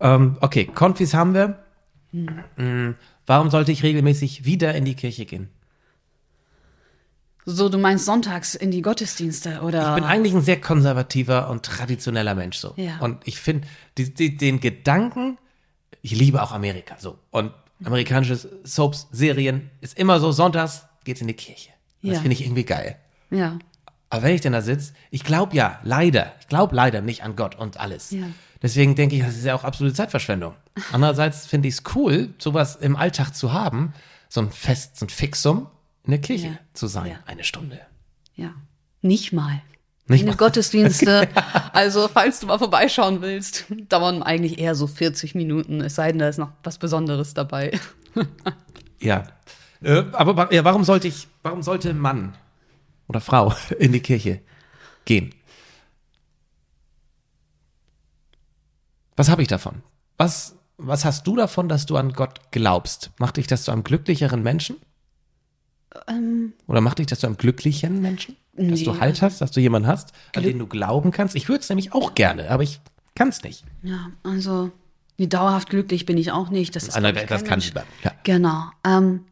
[0.00, 1.62] Ähm, okay, Konfis haben wir.
[2.12, 2.90] Mm,
[3.26, 5.48] Warum sollte ich regelmäßig wieder in die Kirche gehen?
[7.44, 9.90] So, du meinst sonntags in die Gottesdienste oder?
[9.90, 12.74] Ich bin eigentlich ein sehr konservativer und traditioneller Mensch so.
[12.76, 12.98] Ja.
[13.00, 13.66] Und ich finde
[13.96, 15.38] den Gedanken,
[16.02, 17.18] ich liebe auch Amerika so.
[17.30, 17.52] Und
[17.84, 21.70] amerikanische Soaps, Serien, ist immer so, sonntags geht's in die Kirche.
[22.02, 22.20] Das Ja.
[22.20, 22.96] finde ich irgendwie geil.
[23.30, 23.58] ja.
[24.10, 27.34] Aber wenn ich denn da sitze, ich glaube ja, leider, ich glaube leider nicht an
[27.34, 28.10] Gott und alles.
[28.10, 28.24] Ja.
[28.60, 30.54] Deswegen denke ich, das ist ja auch absolute Zeitverschwendung.
[30.92, 33.94] Andererseits finde ich es cool, sowas im Alltag zu haben,
[34.28, 35.66] so ein Fest, so ein Fixum
[36.04, 36.58] in der Kirche Ja.
[36.74, 37.20] zu sein, Ja.
[37.24, 37.80] eine Stunde.
[38.36, 38.50] Ja.
[39.00, 39.62] Nicht mal.
[40.08, 40.36] Nicht mal.
[40.36, 41.26] Gottesdienste,
[41.72, 46.18] also falls du mal vorbeischauen willst, dauern eigentlich eher so 40 Minuten, es sei denn,
[46.18, 47.80] da ist noch was Besonderes dabei.
[49.00, 49.24] Ja.
[49.82, 52.34] Äh, aber ja, warum sollte ich, warum sollte Mann
[53.08, 54.40] oder Frau in die Kirche
[55.04, 55.34] gehen?
[59.16, 59.82] Was habe ich davon?
[60.16, 63.10] Was, was hast du davon, dass du an Gott glaubst?
[63.18, 64.76] Macht dich das zu einem glücklicheren Menschen?
[66.08, 68.36] Ähm, Oder macht dich das zu einem glücklichen Menschen?
[68.54, 68.84] Dass Nee.
[68.84, 71.34] du Halt hast, dass du jemanden hast, an den du glauben kannst?
[71.36, 72.80] Ich würde es nämlich auch gerne, aber ich
[73.14, 73.64] kann es nicht.
[73.82, 74.70] ja, also
[75.18, 76.74] wie dauerhaft glücklich bin ich auch nicht.
[76.74, 77.88] Das, ist, ich, das kann ich bleiben.
[78.02, 78.12] Ja.
[78.24, 78.64] Genau.
[78.84, 79.26] Ähm,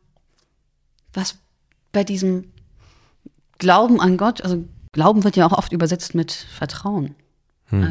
[1.13, 1.37] was
[1.93, 2.53] bei diesem
[3.59, 7.15] Glauben an Gott, also Glauben wird ja auch oft übersetzt mit Vertrauen.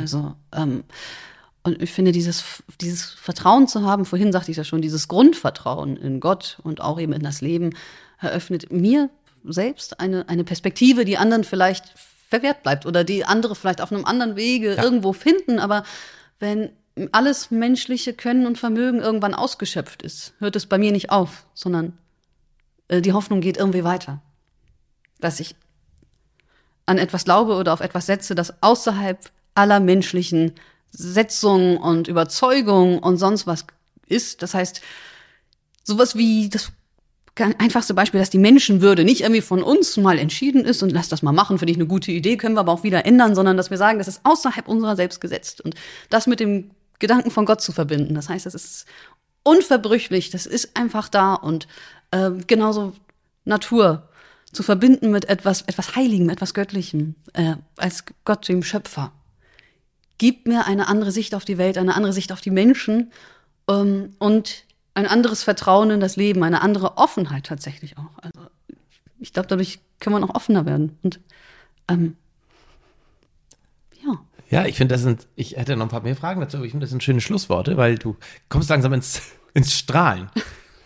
[0.02, 0.84] Also, ähm,
[1.64, 5.98] und ich finde, dieses, dieses Vertrauen zu haben, vorhin sagte ich ja schon, dieses Grundvertrauen
[5.98, 7.72] in Gott und auch eben in das Leben,
[8.20, 9.10] eröffnet mir
[9.46, 11.94] selbst eine, eine Perspektive, die anderen vielleicht
[12.30, 15.60] verwehrt bleibt oder die andere vielleicht auf einem anderen Wege irgendwo finden.
[15.60, 15.84] Aber
[16.40, 16.72] wenn
[17.12, 21.98] alles menschliche Können und Vermögen irgendwann ausgeschöpft ist, hört es bei mir nicht auf, sondern
[22.92, 24.22] die Hoffnung geht irgendwie weiter.
[25.20, 25.56] Dass ich
[26.86, 29.20] an etwas glaube oder auf etwas setze, das außerhalb
[29.54, 30.54] aller menschlichen
[30.92, 33.66] Setzungen und Überzeugungen und sonst was
[34.08, 34.42] ist.
[34.42, 34.82] Das heißt,
[35.84, 36.72] sowas wie das
[37.36, 41.22] einfachste Beispiel, dass die Menschenwürde nicht irgendwie von uns mal entschieden ist und lass das
[41.22, 43.70] mal machen, finde ich eine gute Idee, können wir aber auch wieder ändern, sondern dass
[43.70, 45.76] wir sagen, das ist außerhalb unserer selbst gesetzt und
[46.10, 48.14] das mit dem Gedanken von Gott zu verbinden.
[48.14, 48.86] Das heißt, das ist
[49.50, 51.68] unverbrüchlich, das ist einfach da und
[52.12, 52.94] äh, genauso
[53.46, 54.08] Natur
[54.52, 59.12] zu verbinden mit etwas, etwas Heiligem, etwas Göttlichem, äh, als Gott, dem Schöpfer,
[60.18, 63.12] gibt mir eine andere Sicht auf die Welt, eine andere Sicht auf die Menschen
[63.68, 68.22] ähm, und ein anderes Vertrauen in das Leben, eine andere Offenheit tatsächlich auch.
[68.22, 68.50] Also
[69.20, 70.98] ich glaube, dadurch kann man auch offener werden.
[71.02, 71.20] Und
[71.88, 72.18] ähm,
[74.04, 74.20] ja.
[74.50, 76.72] Ja, ich finde, das sind, ich hätte noch ein paar mehr Fragen dazu, aber ich
[76.72, 78.16] finde, das sind schöne Schlussworte, weil du
[78.50, 79.22] kommst langsam ins,
[79.54, 80.30] ins Strahlen.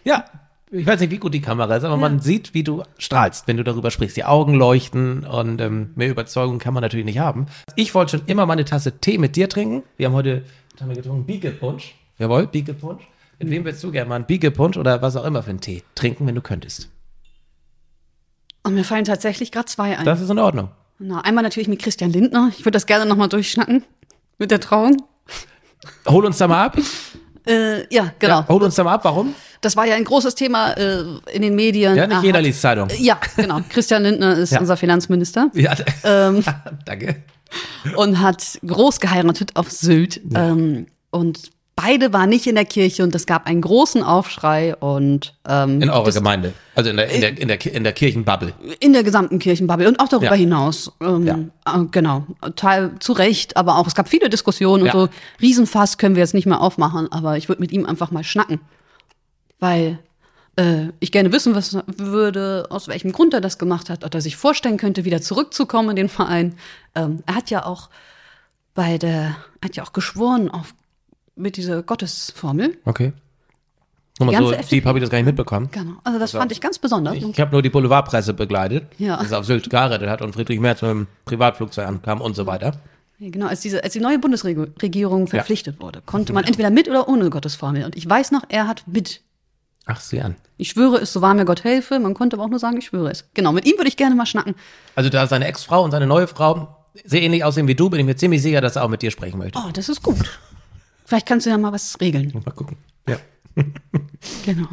[0.05, 0.25] Ja,
[0.69, 3.55] ich weiß nicht, wie gut die Kamera ist, aber man sieht, wie du strahlst, wenn
[3.57, 4.17] du darüber sprichst.
[4.17, 7.45] Die Augen leuchten und ähm, mehr Überzeugung kann man natürlich nicht haben.
[7.75, 9.83] Ich wollte schon immer mal eine Tasse Tee mit dir trinken.
[9.95, 10.43] Wir haben heute,
[10.73, 11.25] was haben wir getrunken?
[11.25, 11.95] Biegepunsch.
[12.17, 13.03] Jawohl, Biegepunsch.
[13.39, 15.83] Mit wem würdest du gerne mal einen Biegepunsch oder was auch immer für einen Tee
[15.95, 16.89] trinken, wenn du könntest?
[18.63, 20.05] Und mir fallen tatsächlich gerade zwei ein.
[20.05, 20.69] Das ist in Ordnung.
[20.97, 22.49] Na, einmal natürlich mit Christian Lindner.
[22.51, 23.83] Ich würde das gerne nochmal durchschnacken.
[24.39, 25.03] Mit der Trauung.
[26.07, 26.77] Hol uns da mal ab.
[27.45, 28.39] Äh, ja, genau.
[28.41, 29.01] Ja, hol uns da mal ab.
[29.03, 29.35] Warum?
[29.61, 31.95] Das war ja ein großes Thema äh, in den Medien.
[31.95, 32.89] Ja, nicht Er jeder liest Zeitung.
[32.97, 33.59] Ja, genau.
[33.69, 34.59] Christian Lindner ist Ja.
[34.59, 35.73] unser Finanzminister Ja,
[36.03, 36.43] Ähm.
[36.85, 37.23] danke.
[37.95, 40.21] und hat groß geheiratet auf Sylt.
[40.35, 45.33] Ähm, und beide waren nicht in der Kirche und es gab einen großen Aufschrei und
[45.47, 46.53] ähm, In eurer Gemeinde.
[46.75, 48.53] Also in der, in der, in der, in der Kirchenbubble.
[48.79, 50.33] in der gesamten Kirchenbubble und auch darüber Ja.
[50.35, 50.91] hinaus.
[51.01, 54.93] Ähm, äh, genau, Teil zu Recht, aber auch es gab viele Diskussionen Ja.
[54.93, 55.17] und so.
[55.41, 58.59] Riesenfass können wir jetzt nicht mehr aufmachen, aber ich würde mit ihm einfach mal schnacken,
[59.59, 59.99] weil
[60.55, 64.21] äh, ich gerne wissen was würde, aus welchem Grund er das gemacht hat, ob er
[64.21, 66.55] sich vorstellen könnte, wieder zurückzukommen in den Verein.
[66.95, 67.89] Ähm, er hat ja auch
[68.75, 70.73] bei der, er hat ja auch geschworen auf
[71.35, 72.77] mit dieser Gottesformel.
[72.85, 73.13] Okay.
[74.19, 75.69] Nochmal so deep habe ich das gar nicht mitbekommen.
[75.71, 77.15] Genau, also das fand ich ganz besonders.
[77.15, 79.17] Ich habe nur die Boulevardpresse begleitet, Ja.
[79.17, 82.45] dass er auf Sylt geheiratet hat und Friedrich Merz mit dem Privatflugzeug ankam und so
[82.45, 82.73] weiter.
[83.17, 87.07] Ja, Genau, als, diese, als die neue Bundesregierung verpflichtet wurde, konnte man entweder mit oder
[87.09, 87.85] ohne Gottesformel.
[87.85, 89.21] Und ich weiß noch, er hat mit
[89.85, 90.35] Ach, sieh an.
[90.55, 91.99] Ich schwöre es, so wahr mir Gott helfe.
[91.99, 93.25] Man konnte aber auch nur sagen, ich schwöre es.
[93.33, 94.55] Genau, mit ihm würde ich gerne mal schnacken.
[94.95, 98.05] Also da seine Ex-Frau und seine neue Frau sehr ähnlich aussehen wie du, bin ich
[98.05, 99.59] mir ziemlich sicher, dass er auch mit dir sprechen möchte.
[99.59, 100.39] Oh, das ist gut.
[101.05, 102.31] Vielleicht kannst du ja mal was regeln.
[102.45, 102.77] Mal gucken.
[103.07, 103.17] Ja.
[104.45, 104.67] Genau.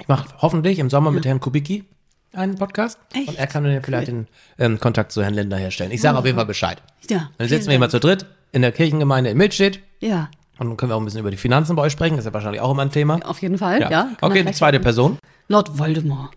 [0.00, 1.84] Ich mache hoffentlich im Sommer mit Herrn Kubicki
[2.32, 2.98] einen Podcast.
[3.12, 3.28] Echt?
[3.28, 4.26] Und er kann dann vielleicht den
[4.58, 5.90] ähm, Kontakt zu Herrn Lindner herstellen.
[5.90, 6.82] Ich sage auf jeden Fall Bescheid.
[7.10, 7.30] Ja.
[7.38, 9.80] Dann sitzen wir vielen immer zu dritt in der Kirchengemeinde in Milstedt.
[10.00, 12.16] Ja, Und dann können wir auch ein bisschen über die Finanzen bei euch sprechen.
[12.16, 13.20] Das ist ja wahrscheinlich auch immer ein Thema.
[13.24, 13.80] auf jeden Fall.
[13.82, 14.04] Ja.
[14.04, 14.80] man Okay, die gleich zweite.
[14.80, 15.18] Person.
[15.48, 16.30] Lord Voldemort.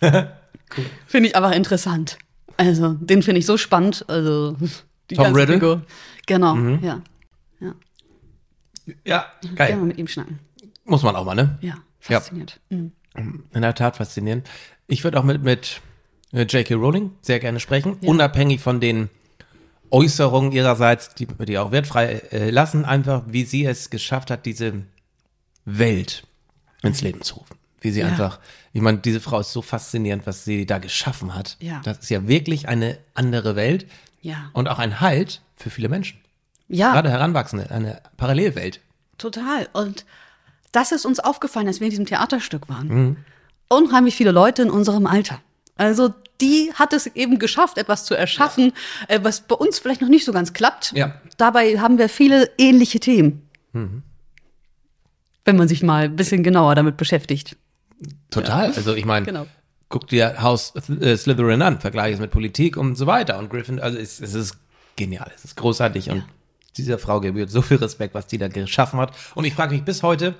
[1.06, 2.18] Finde ich aber interessant.
[2.56, 4.04] Also, den finde ich so spannend.
[4.08, 4.56] Also,
[5.10, 5.56] die Tom ganze Riddle?
[5.56, 5.60] Mhm.
[5.60, 5.82] Figur.
[6.26, 6.56] Genau,
[6.86, 7.02] ja.
[9.04, 9.76] Ja, Gerne geil.
[9.76, 10.38] mal mit ihm schnacken.
[10.84, 11.58] Muss man auch mal, ne?
[11.60, 11.74] Ja,
[12.08, 12.20] Ja.
[12.20, 12.60] fasziniert.
[12.70, 12.92] Mhm.
[13.52, 14.48] In der Tat faszinierend.
[14.86, 15.80] Ich würde auch mit, mit
[16.32, 16.74] äh, J.K.
[16.74, 19.08] Rowling sehr gerne sprechen, unabhängig von den
[19.90, 24.82] Äußerungen ihrerseits, die, die auch wertfrei äh, lassen, einfach wie sie es geschafft hat, diese
[25.64, 26.24] Welt
[26.82, 27.56] ins Leben zu rufen.
[27.80, 28.06] Wie sie Ja.
[28.08, 28.40] einfach,
[28.72, 31.56] ich meine, diese Frau ist so faszinierend, was sie da geschaffen hat.
[31.60, 31.80] Ja.
[31.84, 33.86] Das ist ja wirklich eine andere Welt
[34.22, 34.50] Ja.
[34.52, 36.18] und auch ein Halt für viele Menschen.
[36.68, 38.80] Ja, Gerade Heranwachsende, eine Parallelwelt.
[39.18, 39.68] total.
[39.72, 40.04] Und
[40.72, 42.88] das ist uns aufgefallen, als wir in diesem Theaterstück waren.
[42.88, 43.16] Mhm.
[43.68, 45.40] Unheimlich viele Leute in unserem Alter.
[45.76, 48.72] Also die hat es eben geschafft, etwas zu erschaffen,
[49.08, 50.92] äh, was bei uns vielleicht noch nicht so ganz klappt.
[50.92, 51.08] Ja.
[51.08, 51.12] Mhm.
[51.38, 53.48] Dabei haben wir viele ähnliche Themen.
[53.72, 57.56] Wenn man sich mal ein bisschen genauer damit beschäftigt.
[58.30, 58.66] Total.
[58.72, 59.46] Also ich meine, Genau.
[59.90, 63.38] Guck dir Haus äh, Slytherin an, vergleich es mit Politik und so weiter.
[63.38, 64.56] Und Griffin, also es, es ist
[64.96, 66.24] genial, es ist großartig und
[66.76, 69.14] dieser Frau gebührt so viel Respekt, was die da geschaffen hat.
[69.34, 70.36] Und ich frage mich bis heute,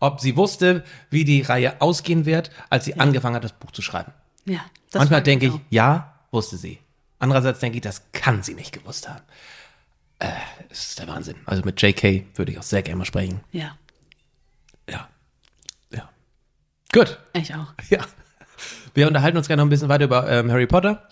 [0.00, 3.82] ob sie wusste, wie die Reihe ausgehen wird, als sie angefangen hat, das Buch zu
[3.82, 4.12] schreiben.
[4.46, 6.78] Ja, das Manchmal denke ich, ja, wusste sie.
[7.18, 9.22] Andererseits denke ich, das kann sie nicht gewusst haben.
[10.18, 10.30] Äh,
[10.68, 11.36] das ist der Wahnsinn.
[11.44, 13.40] Also mit JK würde ich auch sehr gerne mal sprechen.
[13.52, 13.76] Ja,
[14.88, 15.08] Ja.
[15.90, 16.08] Ja.
[16.92, 17.18] Gut.
[17.34, 17.72] ich auch.
[17.90, 18.04] Ja.
[18.94, 21.02] Wir unterhalten uns gerne noch ein bisschen weiter über ähm, Harry Potter.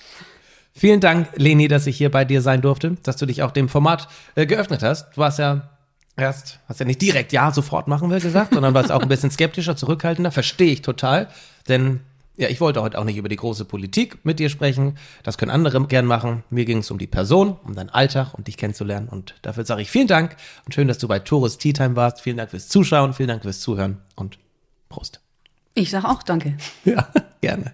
[0.74, 3.68] Vielen Dank, Leni, dass ich hier bei dir sein durfte, dass du dich auch dem
[3.68, 5.10] Format äh, geöffnet hast.
[5.14, 5.68] Du warst ja
[6.16, 9.30] erst, hast ja nicht direkt ja sofort machen wir gesagt, sondern warst auch ein bisschen
[9.30, 10.30] skeptischer, zurückhaltender.
[10.30, 11.28] Verstehe ich total,
[11.68, 12.00] denn
[12.36, 14.96] ja, ich wollte heute auch nicht über die große Politik mit dir sprechen.
[15.22, 16.44] Das können andere gern machen.
[16.48, 19.08] Mir ging es um die Person, um deinen Alltag und dich kennenzulernen.
[19.08, 22.22] Und dafür sage ich vielen Dank und schön, dass du bei Tourist Tea Time warst.
[22.22, 24.38] Vielen Dank fürs Zuschauen, vielen Dank fürs Zuhören und
[24.88, 25.21] Prost.
[25.74, 26.56] Ich sage auch danke.
[26.84, 27.08] Ja,
[27.40, 27.72] gerne.